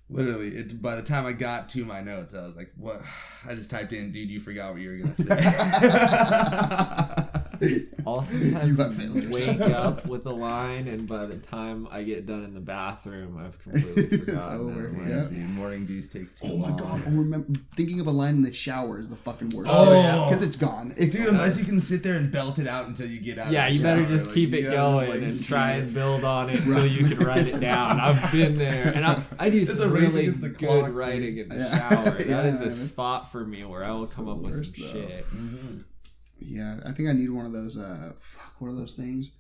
literally, 0.09 0.49
it, 0.49 0.81
by 0.81 0.97
the 0.97 1.03
time 1.03 1.27
I 1.27 1.33
got 1.33 1.69
to 1.71 1.85
my 1.85 2.01
notes, 2.01 2.35
I 2.35 2.43
was 2.43 2.57
like, 2.57 2.73
what? 2.77 3.03
I 3.49 3.55
just 3.55 3.71
typed 3.71 3.93
in, 3.93 4.11
dude, 4.13 4.31
you 4.31 4.41
forgot 4.41 4.73
what 4.73 4.83
you 4.83 4.91
were 4.91 4.97
going 4.97 5.13
to 5.13 5.23
say. 5.23 5.37
I'll 8.07 8.23
sometimes 8.23 8.79
wake 8.99 9.47
yourself. 9.47 9.61
up 9.73 10.07
with 10.07 10.27
a 10.27 10.33
line, 10.33 10.89
and 10.89 11.07
by 11.09 11.27
the 11.27 11.37
time 11.37 11.89
I 11.91 12.03
get 12.03 12.27
done 12.27 12.45
in 12.45 12.55
the 12.55 12.61
bathroom, 12.61 13.37
I've 13.39 13.59
completely 13.63 14.03
It's 14.19 14.25
forgotten. 14.27 14.61
over, 14.71 14.87
it. 14.87 14.93
Morning, 14.93 15.11
yeah. 15.17 15.25
dude, 15.25 15.51
morning 15.51 15.87
juice 15.87 16.09
takes 16.09 16.39
too 16.41 16.49
Oh 16.53 16.57
my 16.59 16.69
long. 16.69 16.77
god! 16.77 17.03
I 17.07 17.11
remember 17.11 17.59
thinking 17.77 18.01
of 18.01 18.07
a 18.07 18.11
line 18.13 18.35
in 18.37 18.43
the 18.43 18.53
shower 18.53 18.99
is 18.99 19.09
the 19.11 19.17
fucking 19.17 19.51
worst. 19.51 19.71
Oh, 19.73 19.93
yeah. 19.93 20.25
because 20.29 20.43
it's 20.43 20.57
gone. 20.57 20.95
It's 20.97 21.15
Dude, 21.15 21.27
gone. 21.27 21.35
unless 21.37 21.59
you 21.59 21.65
can 21.65 21.81
sit 21.81 22.03
there 22.03 22.15
and 22.17 22.31
belt 22.31 22.59
it 22.59 22.67
out 22.69 22.87
until 22.87 23.09
you 23.09 23.21
get 23.21 23.39
out. 23.39 23.51
Yeah, 23.51 23.67
of 23.67 23.73
the 23.73 23.77
you 23.79 23.83
better 23.83 24.03
shower, 24.03 24.09
just 24.11 24.27
like, 24.27 24.35
keep 24.35 24.53
it 24.55 24.63
going 24.63 25.09
like, 25.09 25.23
and 25.23 25.45
try 25.45 25.73
it. 25.75 25.83
and 25.85 25.95
build 25.95 26.25
on 26.25 26.49
it 26.49 26.57
It's 26.57 26.67
until 26.67 26.87
you 26.87 27.09
can 27.09 27.19
write 27.27 27.47
it 27.49 27.61
down. 27.61 28.01
I've 28.01 28.31
been 28.33 28.55
there, 28.55 28.93
and 28.95 29.05
I, 29.05 29.23
I 29.39 29.51
do 29.51 29.61
It's 29.63 29.77
some 29.77 29.91
really 29.91 30.29
the 30.31 30.49
good 30.51 30.59
clock, 30.59 30.91
writing 30.95 31.39
in 31.39 31.49
the 31.49 31.57
Yeah. 31.57 31.79
shower. 31.89 32.11
That 32.11 32.27
Yeah, 32.27 32.43
is 32.45 32.61
a 32.61 32.71
spot 32.71 33.31
for 33.33 33.45
me 33.45 33.65
where 33.65 33.85
I 33.85 33.91
will 33.93 34.07
come 34.07 34.27
the 34.27 34.33
up 34.33 34.39
with 34.39 34.55
some 34.67 34.85
though. 34.85 34.93
shit. 34.93 35.27
Mhm. 35.35 35.83
Yeah, 36.39 36.81
I 36.85 36.93
think 36.93 37.09
I 37.09 37.13
need 37.13 37.31
one 37.31 37.47
of 37.47 37.53
those. 37.53 37.79
Uh, 37.79 38.13
fuck, 38.19 38.55
what 38.59 38.69
are 38.69 38.75
those 38.75 38.95
things? 38.95 39.31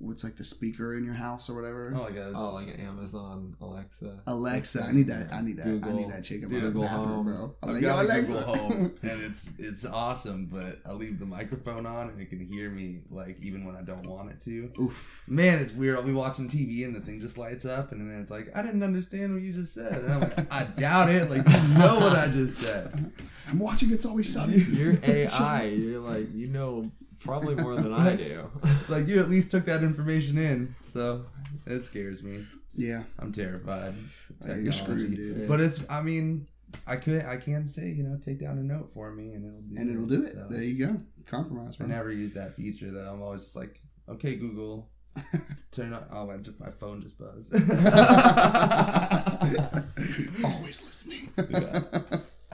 What's 0.00 0.24
like 0.24 0.36
the 0.36 0.44
speaker 0.46 0.96
in 0.96 1.04
your 1.04 1.14
house 1.14 1.50
or 1.50 1.54
whatever? 1.54 1.92
Oh, 1.94 2.02
like 2.04 2.16
a, 2.16 2.32
Oh, 2.34 2.54
like 2.54 2.68
an 2.68 2.80
Amazon 2.80 3.54
Alexa. 3.60 4.20
Alexa, 4.26 4.82
I 4.82 4.92
need 4.92 5.08
that. 5.08 5.32
I 5.32 5.42
need 5.42 5.58
that. 5.58 5.66
I 5.66 5.92
need 5.92 6.10
that 6.10 6.24
chick 6.24 6.42
in 6.42 6.50
my 6.50 6.58
bathroom, 6.58 7.08
Home. 7.08 7.26
bro. 7.26 7.54
I'm 7.62 7.74
like, 7.74 7.82
yo, 7.82 7.88
got 7.88 8.04
a 8.04 8.06
Alexa. 8.08 8.32
Google 8.32 8.54
Home, 8.56 8.72
and 9.02 9.22
it's 9.22 9.50
it's 9.58 9.84
awesome. 9.84 10.46
But 10.46 10.78
I 10.88 10.94
leave 10.94 11.18
the 11.18 11.26
microphone 11.26 11.84
on, 11.84 12.08
and 12.08 12.20
it 12.20 12.30
can 12.30 12.40
hear 12.40 12.70
me 12.70 13.00
like 13.10 13.36
even 13.42 13.66
when 13.66 13.76
I 13.76 13.82
don't 13.82 14.06
want 14.06 14.30
it 14.30 14.40
to. 14.42 14.72
Oof. 14.80 15.22
Man, 15.26 15.58
it's 15.58 15.72
weird. 15.72 15.96
I'll 15.96 16.02
be 16.02 16.12
watching 16.14 16.48
TV, 16.48 16.84
and 16.86 16.96
the 16.96 17.00
thing 17.00 17.20
just 17.20 17.36
lights 17.36 17.66
up, 17.66 17.92
and 17.92 18.10
then 18.10 18.20
it's 18.22 18.30
like 18.30 18.50
I 18.54 18.62
didn't 18.62 18.82
understand 18.82 19.34
what 19.34 19.42
you 19.42 19.52
just 19.52 19.74
said. 19.74 19.92
And 19.92 20.12
I'm 20.14 20.20
like, 20.20 20.38
I 20.52 20.64
doubt 20.64 21.10
it. 21.10 21.28
Like 21.30 21.46
you 21.46 21.68
know 21.78 22.00
what 22.00 22.16
I 22.16 22.26
just 22.28 22.56
said. 22.58 23.12
I'm 23.48 23.58
watching 23.58 23.92
It's 23.92 24.06
Always 24.06 24.32
Sunny. 24.32 24.58
You're 24.58 24.96
AI. 25.02 25.64
You're 25.64 26.00
like 26.00 26.32
you 26.34 26.46
know 26.46 26.90
probably 27.20 27.54
more 27.54 27.76
than 27.76 27.92
I 27.92 28.16
do. 28.16 28.50
It's 28.80 28.90
like 28.90 29.06
you 29.06 29.20
at 29.20 29.30
least 29.30 29.50
took 29.50 29.64
that 29.66 29.82
information 29.82 30.38
in, 30.38 30.74
so 30.82 31.24
it 31.66 31.82
scares 31.82 32.22
me. 32.22 32.44
Yeah, 32.74 33.02
I'm 33.18 33.32
terrified. 33.32 33.94
of 34.40 34.48
Yeah, 34.48 34.56
you're 34.56 34.72
screwed, 34.72 35.14
dude. 35.16 35.48
But 35.48 35.60
it's, 35.60 35.84
I 35.90 36.02
mean, 36.02 36.46
I 36.86 36.96
could, 36.96 37.24
I 37.24 37.36
can 37.36 37.66
say, 37.66 37.88
you 37.88 38.02
know, 38.02 38.18
take 38.24 38.40
down 38.40 38.58
a 38.58 38.62
note 38.62 38.90
for 38.94 39.10
me, 39.12 39.32
and 39.32 39.44
it'll 39.44 39.60
do 39.62 39.76
and 39.76 39.90
it'll 39.90 40.06
do 40.06 40.22
it. 40.24 40.32
so. 40.34 40.46
There 40.48 40.62
you 40.62 40.86
go. 40.86 41.00
Compromise, 41.26 41.76
I 41.80 41.84
never 41.84 42.10
use 42.12 42.32
that 42.32 42.54
feature 42.54 42.90
though. 42.90 43.10
I'm 43.12 43.22
always 43.22 43.42
just 43.42 43.56
like, 43.56 43.80
okay, 44.08 44.36
Google, 44.36 44.88
turn 45.72 45.92
on. 45.92 46.04
Oh, 46.12 46.26
my, 46.26 46.36
my 46.58 46.70
phone 46.70 47.02
just 47.02 47.18
buzzed. 47.18 47.52
Always 50.44 50.84
listening. 50.86 51.28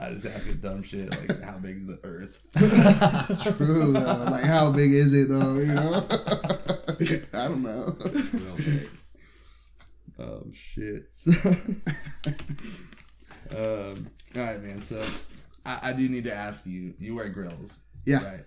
I 0.07 0.11
just 0.13 0.25
ask 0.25 0.47
it 0.47 0.61
dumb 0.61 0.83
shit 0.83 1.09
like, 1.09 1.41
how 1.43 1.57
big 1.57 1.75
is 1.77 1.85
the 1.87 1.99
Earth? 2.03 2.37
True 3.57 3.91
though. 3.91 4.27
Like, 4.31 4.43
how 4.45 4.71
big 4.71 4.93
is 4.93 5.13
it 5.13 5.27
though? 5.27 5.55
You 5.55 5.73
know. 5.73 6.07
I 7.33 7.47
don't 7.47 7.61
know. 7.63 7.97
Oh 10.17 10.43
shit. 10.53 11.13
um. 13.55 14.09
All 14.35 14.43
right, 14.43 14.61
man. 14.61 14.81
So, 14.81 15.03
I, 15.65 15.89
I 15.89 15.93
do 15.93 16.07
need 16.07 16.23
to 16.25 16.33
ask 16.33 16.65
you. 16.65 16.93
You 16.99 17.15
wear 17.15 17.29
grills, 17.29 17.79
Yeah. 18.05 18.23
right? 18.23 18.45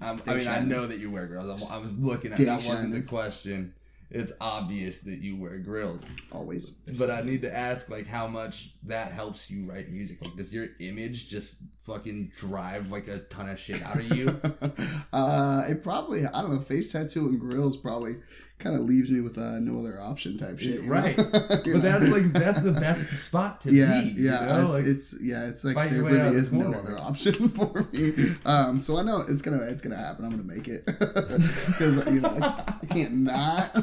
I 0.00 0.14
mean, 0.34 0.48
I 0.48 0.60
know 0.60 0.86
that 0.86 0.98
you 0.98 1.10
wear 1.10 1.26
grills. 1.26 1.70
I'm, 1.70 1.76
I 1.78 1.82
was 1.82 1.92
looking 1.92 2.32
at 2.32 2.38
that 2.38 2.64
wasn't 2.64 2.92
the 2.92 3.02
question. 3.02 3.74
It's 4.14 4.32
obvious 4.40 5.00
that 5.00 5.20
you 5.20 5.36
wear 5.36 5.58
grills. 5.58 6.08
Always. 6.30 6.70
But 6.70 7.10
I 7.10 7.22
need 7.22 7.42
to 7.42 7.56
ask, 7.56 7.88
like, 7.88 8.06
how 8.06 8.26
much 8.26 8.74
that 8.84 9.12
helps 9.12 9.50
you 9.50 9.64
write 9.64 9.90
music. 9.90 10.18
Like, 10.22 10.36
does 10.36 10.52
your 10.52 10.68
image 10.80 11.28
just 11.28 11.56
fucking 11.84 12.32
drive 12.38 12.90
like 12.90 13.08
a 13.08 13.18
ton 13.18 13.48
of 13.48 13.58
shit 13.58 13.82
out 13.82 13.96
of 13.96 14.16
you? 14.16 14.40
uh, 15.12 15.64
it 15.68 15.82
probably 15.82 16.26
I 16.26 16.42
don't 16.42 16.52
know. 16.54 16.60
Face 16.60 16.92
tattoo 16.92 17.28
and 17.28 17.40
grills 17.40 17.76
probably 17.76 18.16
kind 18.58 18.76
of 18.76 18.82
leaves 18.82 19.10
me 19.10 19.20
with 19.20 19.36
uh, 19.36 19.58
no 19.58 19.76
other 19.80 20.00
option 20.00 20.38
type 20.38 20.56
shit. 20.60 20.82
you 20.82 20.88
right. 20.90 21.16
You 21.18 21.24
But 21.24 21.66
know? 21.66 21.78
that's 21.80 22.08
like 22.08 22.32
that's 22.32 22.60
the 22.62 22.70
best 22.72 23.18
spot 23.18 23.60
to 23.62 23.72
yeah, 23.72 24.00
be. 24.02 24.10
You 24.10 24.26
yeah. 24.30 24.46
know? 24.46 24.72
it's, 24.72 24.74
like, 24.74 24.84
it's 24.86 25.14
yeah. 25.20 25.48
It's 25.48 25.64
like 25.64 25.90
there 25.90 25.98
your 25.98 26.04
way 26.04 26.12
out 26.12 26.16
really 26.26 26.28
of 26.38 26.44
is 26.44 26.50
the 26.52 26.56
no 26.58 26.72
other 26.72 26.96
option 26.96 27.32
for 27.48 27.88
me. 27.92 28.34
Um, 28.44 28.78
so 28.78 28.98
I 28.98 29.02
know 29.02 29.24
it's 29.28 29.42
gonna 29.42 29.62
it's 29.62 29.82
gonna 29.82 29.96
happen. 29.96 30.24
I'm 30.24 30.30
gonna 30.30 30.44
make 30.44 30.68
it 30.68 30.86
because 30.86 32.06
you 32.06 32.20
know 32.20 32.28
I, 32.40 32.74
I 32.82 32.86
can't 32.86 33.12
not. 33.14 33.74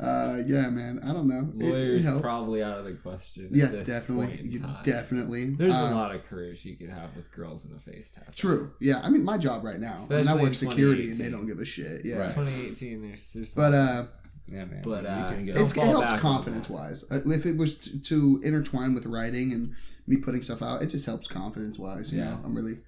uh, 0.00 0.38
yeah, 0.46 0.68
man. 0.70 1.00
I 1.04 1.12
don't 1.12 1.28
know. 1.28 1.48
It, 1.58 1.74
it 1.74 2.04
Lawyer's 2.04 2.20
probably 2.22 2.62
out 2.62 2.78
of 2.78 2.84
the 2.84 2.92
question. 2.92 3.46
at 3.46 3.52
yeah, 3.54 3.66
this 3.66 3.86
definitely. 3.86 4.26
point 4.28 4.40
in 4.40 4.50
You- 4.50 4.60
time. 4.60 4.82
Definitely. 4.82 5.50
There's 5.50 5.74
Um, 5.74 5.92
a 5.92 5.94
lot 5.94 6.14
of 6.14 6.24
careers 6.24 6.64
you 6.64 6.76
could 6.78 6.90
have 6.90 7.14
with 7.16 7.30
girls 7.32 7.64
in 7.64 7.72
a 7.74 7.78
face 7.80 8.10
tattoo. 8.10 8.32
True. 8.34 8.72
Yeah. 8.80 9.00
I 9.02 9.10
mean, 9.10 9.24
my 9.24 9.38
job 9.38 9.64
right 9.64 9.80
now. 9.80 10.06
I, 10.10 10.14
mean, 10.14 10.28
I 10.28 10.34
work 10.36 10.54
security, 10.54 11.10
and 11.10 11.18
they 11.18 11.30
don't 11.30 11.46
give 11.46 11.58
a 11.58 11.64
shit. 11.64 12.04
Yeah. 12.04 12.18
Right. 12.18 12.34
2018, 12.34 13.02
there's 13.02 13.32
there's 13.32 13.54
But 13.54 13.74
uh, 13.74 14.06
yeah, 14.46 14.64
man. 14.64 14.82
But, 14.82 15.04
uh, 15.06 15.32
can 15.32 15.46
go. 15.46 15.54
Don't 15.54 15.64
it's, 15.64 15.76
it 15.76 15.82
helps 15.82 16.14
confidence 16.14 16.68
wise. 16.70 17.04
Uh, 17.10 17.20
if 17.26 17.44
it 17.44 17.56
was 17.56 17.76
to, 17.76 18.00
to 18.02 18.40
intertwine 18.44 18.94
with 18.94 19.06
writing 19.06 19.52
and 19.52 19.74
me 20.06 20.16
putting 20.16 20.42
stuff 20.42 20.62
out, 20.62 20.82
it 20.82 20.86
just 20.86 21.04
helps 21.06 21.28
confidence 21.28 21.78
wise. 21.78 22.12
You 22.12 22.20
Yeah. 22.20 22.30
know, 22.30 22.40
I'm 22.44 22.54
really, 22.54 22.78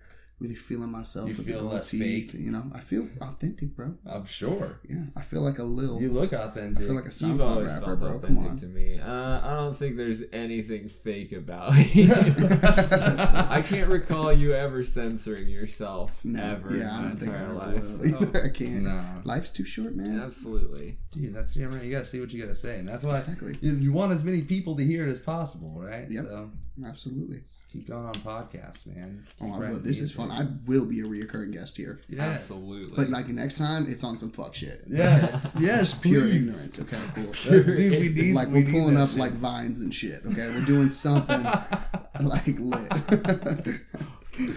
really 0.40 0.54
feeling 0.54 0.90
myself. 0.90 1.28
You 1.28 1.34
with 1.36 1.46
feel 1.46 1.58
the 1.58 1.62
gold 1.64 1.74
less 1.74 1.90
teeth, 1.90 2.30
fake? 2.32 2.40
You 2.40 2.50
know, 2.50 2.64
I 2.74 2.80
feel 2.80 3.06
authentic, 3.20 3.76
bro. 3.76 3.94
I'm 4.06 4.24
sure. 4.26 4.80
Yeah, 4.88 5.04
I 5.14 5.20
feel 5.22 5.42
like 5.42 5.58
a 5.58 5.62
little. 5.64 6.00
You 6.00 6.10
look 6.10 6.32
authentic. 6.32 6.38
I 6.38 6.60
authentic. 6.60 6.86
feel 6.86 6.94
like 6.94 7.04
a 7.04 7.06
You've 7.06 7.14
SoundCloud 7.14 7.66
rapper, 7.66 7.84
felt 7.86 7.98
bro. 8.00 8.18
Come 8.20 8.38
authentic 8.38 8.50
on. 8.50 8.58
to 8.58 8.66
me. 8.66 9.00
Uh, 9.00 9.40
I 9.50 9.54
don't 9.54 9.78
think 9.78 9.96
there's 9.96 10.22
anything 10.32 10.88
fake 10.88 11.32
about 11.32 11.74
you. 11.94 12.10
I 12.14 13.62
can't 13.66 13.88
recall 13.88 14.32
you 14.32 14.54
ever 14.54 14.84
censoring 14.84 15.48
yourself 15.48 16.12
No, 16.24 16.42
ever 16.42 16.76
yeah, 16.76 16.92
I 16.92 16.96
in 16.98 17.02
my 17.02 17.08
don't 17.08 17.16
think 17.18 17.32
I 17.32 17.42
ever 17.42 17.54
life. 17.54 17.82
will. 17.82 17.90
so- 17.90 18.40
I 18.44 18.48
can't. 18.48 18.82
No. 18.82 19.04
Life's 19.24 19.52
too 19.52 19.64
short, 19.64 19.94
man. 19.94 20.20
absolutely. 20.20 20.98
Dude, 21.12 21.34
that's 21.34 21.56
yeah, 21.56 21.66
right. 21.66 21.82
You 21.82 21.90
gotta 21.92 22.04
see 22.04 22.20
what 22.20 22.32
you 22.32 22.40
gotta 22.42 22.54
say, 22.54 22.78
and 22.78 22.88
that's 22.88 23.02
why 23.04 23.18
Exactly. 23.18 23.54
you, 23.60 23.74
you 23.74 23.92
want 23.92 24.12
as 24.12 24.24
many 24.24 24.42
people 24.42 24.76
to 24.76 24.84
hear 24.84 25.06
it 25.06 25.10
as 25.10 25.18
possible, 25.18 25.74
right? 25.78 26.10
Yep. 26.10 26.24
So 26.24 26.50
Absolutely. 26.86 27.40
keep 27.72 27.88
going 27.88 28.06
on 28.06 28.14
podcasts, 28.14 28.86
man. 28.86 29.26
Oh, 29.40 29.52
I 29.52 29.58
will. 29.58 29.78
This 29.80 30.00
is 30.00 30.10
fun. 30.12 30.30
I 30.30 30.46
will 30.66 30.86
be 30.86 31.00
a 31.00 31.04
reoccurring 31.04 31.52
guest 31.52 31.76
here. 31.76 32.00
Yes. 32.08 32.20
Absolutely. 32.50 32.96
But 32.96 33.10
like 33.10 33.28
next 33.28 33.58
time, 33.58 33.86
it's 33.88 34.04
on 34.04 34.18
some 34.18 34.30
fuck 34.30 34.54
shit. 34.54 34.84
Yes. 34.88 35.46
yes. 35.58 35.94
Pure 35.94 36.22
please. 36.22 36.36
ignorance. 36.36 36.80
Okay, 36.80 36.98
cool. 37.14 37.24
That's, 37.24 37.42
dude, 37.44 37.76
we 37.76 38.08
need. 38.10 38.34
like 38.34 38.48
we 38.48 38.54
we're 38.54 38.60
need 38.66 38.72
pulling 38.72 38.96
up 38.96 39.10
shit. 39.10 39.18
like 39.18 39.32
vines 39.32 39.80
and 39.80 39.94
shit. 39.94 40.22
Okay, 40.26 40.48
we're 40.48 40.64
doing 40.64 40.90
something 40.90 41.42
like 42.20 42.58
lit. 42.58 43.80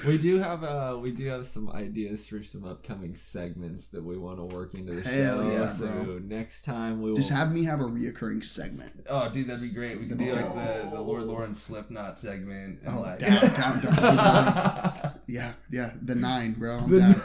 we 0.06 0.18
do 0.18 0.38
have 0.40 0.64
uh 0.64 0.98
we 1.02 1.12
do 1.12 1.26
have 1.28 1.48
some 1.48 1.70
ideas 1.72 2.28
for 2.28 2.44
some 2.44 2.64
upcoming 2.64 3.16
segments 3.16 3.88
that 3.88 4.04
we 4.04 4.18
want 4.18 4.38
to 4.38 4.44
work 4.46 4.74
into 4.76 4.94
the 4.94 5.02
Hell 5.02 5.42
show. 5.42 5.50
yeah, 5.52 5.68
so 5.68 5.88
bro. 5.88 6.20
next 6.20 6.64
time 6.64 7.02
we 7.02 7.10
will 7.10 7.18
Just 7.18 7.32
have 7.32 7.52
me 7.52 7.64
have 7.66 7.80
a 7.82 7.86
reoccurring 7.86 8.44
segment. 8.44 9.06
Oh, 9.10 9.30
dude, 9.30 9.48
that'd 9.48 9.62
be 9.62 9.74
great. 9.74 10.00
We 10.00 10.06
could 10.08 10.20
That'd 10.20 10.34
do 10.36 10.40
be 10.40 10.42
like 10.56 10.84
the, 10.84 10.90
the 10.96 11.02
Lord 11.02 11.24
Lawrence 11.24 11.60
Slipknot 11.62 12.18
segment. 12.20 12.82
And 12.86 12.98
Oh, 12.98 13.02
like, 13.02 13.20
down, 13.20 13.42
down, 13.54 13.82
down, 13.82 14.16
down. 14.16 15.14
Yeah, 15.28 15.54
yeah, 15.72 15.92
the 16.02 16.16
nine, 16.16 16.54
bro. 16.54 16.78
I'm 16.80 17.00
down. 17.00 17.22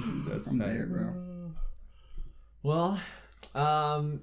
That's 0.28 0.50
I'm 0.50 0.58
tight. 0.60 0.68
there, 0.68 0.86
bro. 0.86 1.14
Well, 2.62 3.00
um, 3.54 4.20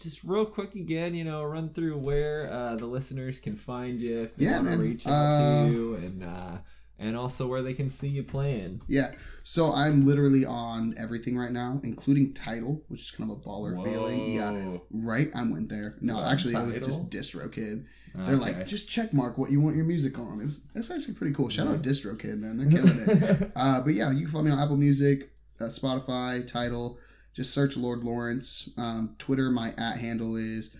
just 0.00 0.24
real 0.24 0.44
quick 0.46 0.74
again, 0.74 1.14
you 1.14 1.24
know, 1.24 1.42
run 1.44 1.68
through 1.70 1.98
where 1.98 2.50
uh, 2.52 2.76
the 2.76 2.86
listeners 2.86 3.38
can 3.40 3.56
find 3.56 4.00
you 4.00 4.22
if 4.22 4.36
they 4.36 4.46
Yeah, 4.46 4.58
want 4.60 4.70
to 4.72 4.78
reach 4.78 5.06
out 5.06 5.10
Uh, 5.12 5.64
to 5.66 5.70
you, 5.70 5.94
and 5.96 6.24
uh, 6.24 6.58
and 6.98 7.16
also 7.16 7.46
where 7.46 7.62
they 7.62 7.74
can 7.74 7.88
see 7.88 8.08
you 8.08 8.22
playing. 8.22 8.82
Yeah. 8.88 9.12
So 9.42 9.72
I'm 9.72 10.06
literally 10.06 10.44
on 10.44 10.94
everything 10.98 11.36
right 11.36 11.50
now, 11.50 11.80
including 11.82 12.34
Tidal, 12.34 12.82
which 12.88 13.00
is 13.00 13.10
kind 13.10 13.30
of 13.30 13.38
a 13.38 13.40
baller 13.40 13.82
feeling. 13.82 14.34
Yeah. 14.34 14.78
Right, 14.90 15.28
I 15.34 15.42
went 15.44 15.68
there. 15.70 15.96
No, 16.00 16.22
actually, 16.22 16.54
it 16.54 16.66
was 16.66 16.78
just 16.80 17.08
DistroKid. 17.10 17.84
They're 18.14 18.34
Okay. 18.34 18.56
like, 18.56 18.66
just 18.66 18.88
check 18.90 19.12
mark 19.14 19.38
what 19.38 19.50
you 19.50 19.60
want 19.60 19.76
your 19.76 19.84
music 19.86 20.18
on. 20.18 20.40
It 20.40 20.44
was 20.44 20.60
that's 20.74 20.90
actually 20.90 21.14
pretty 21.14 21.32
cool. 21.32 21.48
Shout 21.48 21.68
out 21.68 21.80
DistroKid, 21.82 22.38
man, 22.38 22.58
they're 22.58 22.68
killing 22.70 22.98
it. 23.08 23.52
uh, 23.56 23.80
but 23.80 23.94
yeah, 23.94 24.10
you 24.10 24.22
can 24.24 24.30
find 24.32 24.46
me 24.46 24.50
on 24.52 24.58
Apple 24.58 24.76
Music, 24.76 25.30
uh, 25.60 25.64
Spotify, 25.64 26.46
Tidal. 26.46 26.98
Just 27.34 27.54
search 27.54 27.76
Lord 27.76 28.02
Lawrence. 28.04 28.68
Um, 28.76 29.14
Twitter, 29.18 29.50
my 29.50 29.72
at 29.76 29.98
handle 29.98 30.36
is 30.36 30.70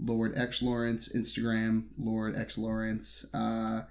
Lord 0.00 0.36
X 0.36 0.62
Lawrence. 0.62 1.08
Instagram, 1.14 1.88
Lord 1.98 2.36
X 2.36 2.58
Lawrence. 2.58 3.26
Uh, 3.34 3.82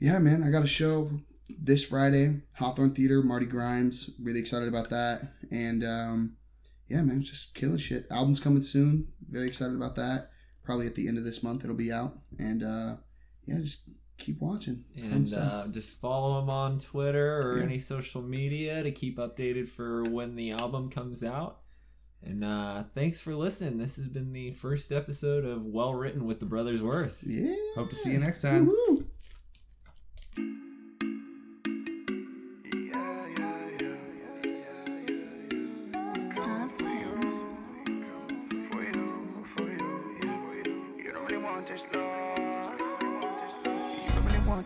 yeah, 0.00 0.18
man, 0.18 0.42
I 0.42 0.50
got 0.50 0.64
a 0.64 0.68
show 0.68 1.10
this 1.48 1.84
Friday, 1.84 2.40
Hawthorne 2.54 2.94
Theater, 2.94 3.22
Marty 3.22 3.46
Grimes. 3.46 4.10
Really 4.20 4.40
excited 4.40 4.68
about 4.68 4.90
that. 4.90 5.32
And 5.50 5.84
um, 5.84 6.36
yeah, 6.88 7.02
man, 7.02 7.22
just 7.22 7.54
killing 7.54 7.78
shit. 7.78 8.06
Album's 8.10 8.40
coming 8.40 8.62
soon. 8.62 9.08
Very 9.30 9.46
excited 9.46 9.76
about 9.76 9.96
that. 9.96 10.30
Probably 10.64 10.86
at 10.86 10.94
the 10.94 11.08
end 11.08 11.18
of 11.18 11.24
this 11.24 11.42
month 11.42 11.64
it'll 11.64 11.76
be 11.76 11.92
out. 11.92 12.18
And 12.38 12.62
uh, 12.62 12.96
yeah, 13.46 13.58
just 13.60 13.80
keep 14.22 14.40
watching. 14.40 14.84
And 14.96 15.32
uh, 15.34 15.66
just 15.68 16.00
follow 16.00 16.40
them 16.40 16.48
on 16.50 16.78
Twitter 16.78 17.38
or 17.38 17.58
Yeah. 17.58 17.64
any 17.64 17.78
social 17.78 18.22
media 18.22 18.82
to 18.82 18.90
keep 18.92 19.18
updated 19.18 19.68
for 19.68 20.02
when 20.04 20.36
the 20.36 20.52
album 20.52 20.88
comes 20.90 21.22
out. 21.24 21.58
And 22.24 22.44
uh, 22.44 22.84
thanks 22.94 23.18
for 23.20 23.34
listening. 23.34 23.78
This 23.78 23.96
has 23.96 24.06
been 24.06 24.32
the 24.32 24.52
first 24.52 24.92
episode 24.92 25.44
of 25.44 25.66
Well 25.66 25.92
Written 25.94 26.24
with 26.24 26.38
the 26.40 26.46
Brothers 26.46 26.80
Worth. 26.80 27.18
yeah. 27.26 27.54
Hope 27.74 27.88
to 27.90 27.96
see 27.96 28.12
you 28.12 28.18
next 28.20 28.42
time. 28.42 28.66
Woo-hoo. 28.66 29.01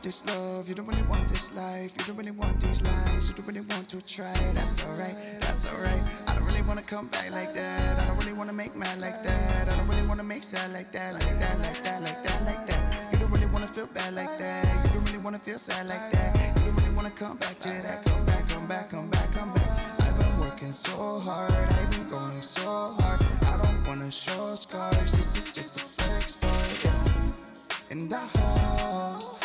This 0.07 0.25
love. 0.27 0.69
You 0.69 0.75
don't 0.77 0.87
really 0.87 1.03
want 1.11 1.27
this 1.27 1.53
life. 1.57 1.91
You 1.99 2.05
don't 2.07 2.17
really 2.17 2.31
want 2.31 2.61
these 2.61 2.81
lies. 2.81 3.29
You 3.29 3.35
don't 3.35 3.47
really 3.49 3.67
want 3.73 3.89
to 3.89 4.01
try. 4.03 4.33
That's 4.55 4.81
alright. 4.81 5.17
That's 5.41 5.67
alright. 5.67 6.03
I 6.29 6.35
don't 6.35 6.45
really 6.45 6.63
wanna 6.63 6.83
come 6.83 7.09
back 7.09 7.29
like 7.33 7.53
that. 7.55 7.99
I 7.99 8.07
don't 8.07 8.17
really 8.17 8.33
wanna 8.33 8.53
make 8.53 8.77
mad 8.77 9.01
like 9.01 9.21
that. 9.25 9.69
I 9.69 9.77
don't 9.77 9.89
really 9.89 10.07
wanna 10.07 10.23
make 10.23 10.45
sad 10.45 10.73
like 10.73 10.93
that, 10.93 11.15
like 11.15 11.39
that, 11.41 11.59
like 11.59 11.83
that, 11.83 12.03
like 12.03 12.23
that, 12.23 12.41
like 12.45 12.67
that. 12.69 13.13
You 13.13 13.19
don't 13.19 13.33
really 13.33 13.47
wanna 13.47 13.67
feel 13.67 13.89
bad 13.89 14.15
like 14.15 14.39
that. 14.39 14.85
You 14.85 14.91
don't 14.95 15.05
really 15.07 15.19
wanna 15.19 15.41
feel 15.41 15.59
sad 15.59 15.89
like 15.89 16.13
that. 16.13 16.31
You 16.59 16.67
don't 16.67 16.77
really 16.77 16.95
wanna 16.95 17.11
come 17.11 17.37
back 17.39 17.59
to 17.65 17.69
that. 17.69 18.05
Come 18.05 18.25
back, 18.27 18.49
come 18.49 18.67
back, 18.69 18.91
come 18.91 19.11
back, 19.11 19.33
come 19.33 19.53
back. 19.55 19.71
I've 20.07 20.17
been 20.17 20.39
working 20.39 20.71
so 20.71 21.19
hard. 21.19 21.51
I've 21.51 21.91
been 21.91 22.09
going 22.09 22.43
so 22.43 22.95
hard. 23.01 23.21
I 23.51 23.57
don't 23.61 23.85
wanna 23.89 24.13
show 24.13 24.55
scars. 24.55 25.11
This 25.19 25.35
is 25.37 25.47
just 25.47 25.81
a 25.81 25.85
flex 25.99 26.35
sport. 26.35 26.85
Yeah. 26.85 27.91
And 27.91 28.15
I 28.15 28.25
hope 28.39 29.36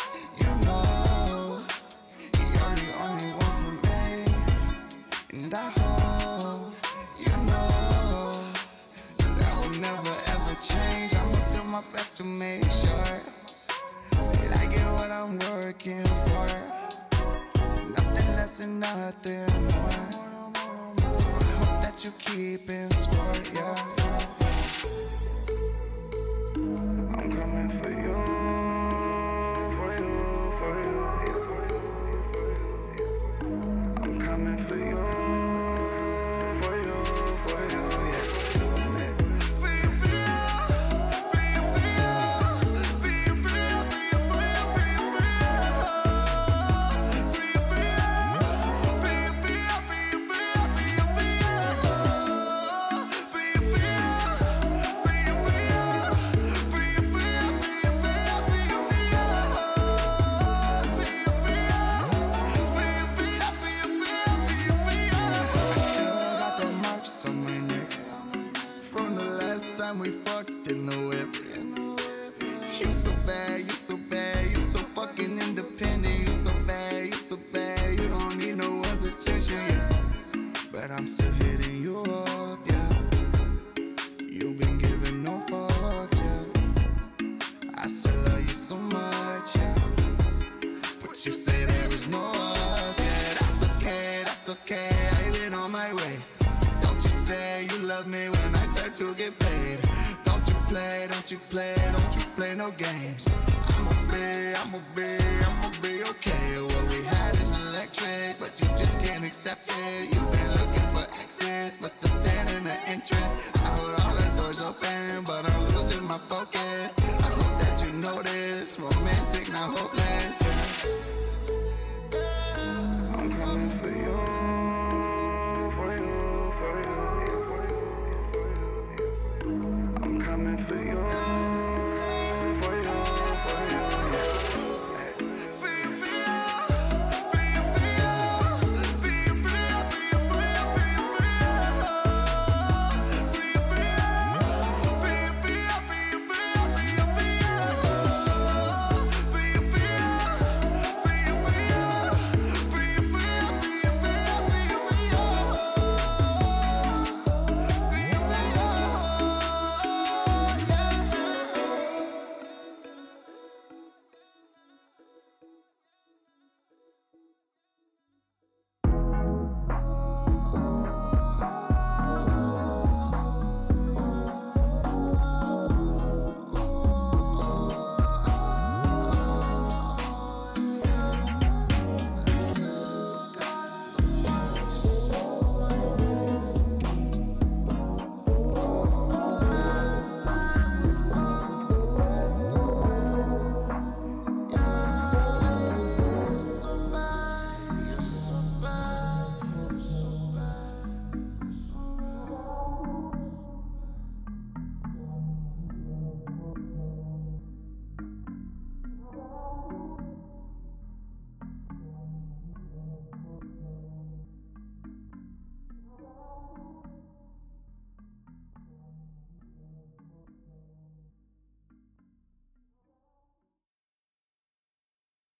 And 5.54 5.60
I 5.60 5.70
hope 5.80 6.72
you 7.18 7.36
know 7.44 8.42
that 9.36 9.54
will 9.60 9.76
never 9.76 10.14
ever 10.28 10.54
change. 10.54 11.14
I'ma 11.14 11.38
do 11.52 11.62
my 11.64 11.82
best 11.92 12.16
to 12.16 12.24
make 12.24 12.64
sure 12.72 13.20
that 14.12 14.56
I 14.60 14.64
get 14.64 14.86
what 14.92 15.10
I'm 15.10 15.38
working 15.50 16.04
for. 16.24 16.46
Nothing 17.86 18.28
less 18.34 18.60
and 18.60 18.80
nothing 18.80 19.44
more. 19.64 20.94
So 21.12 21.24
I 21.24 21.44
hope 21.60 21.82
that 21.82 22.02
you 22.02 22.12
keep 22.18 22.70
in 22.70 22.88
score, 22.88 23.36
yeah. 23.52 23.76
yeah. 23.98 24.20
I'm 25.20 25.21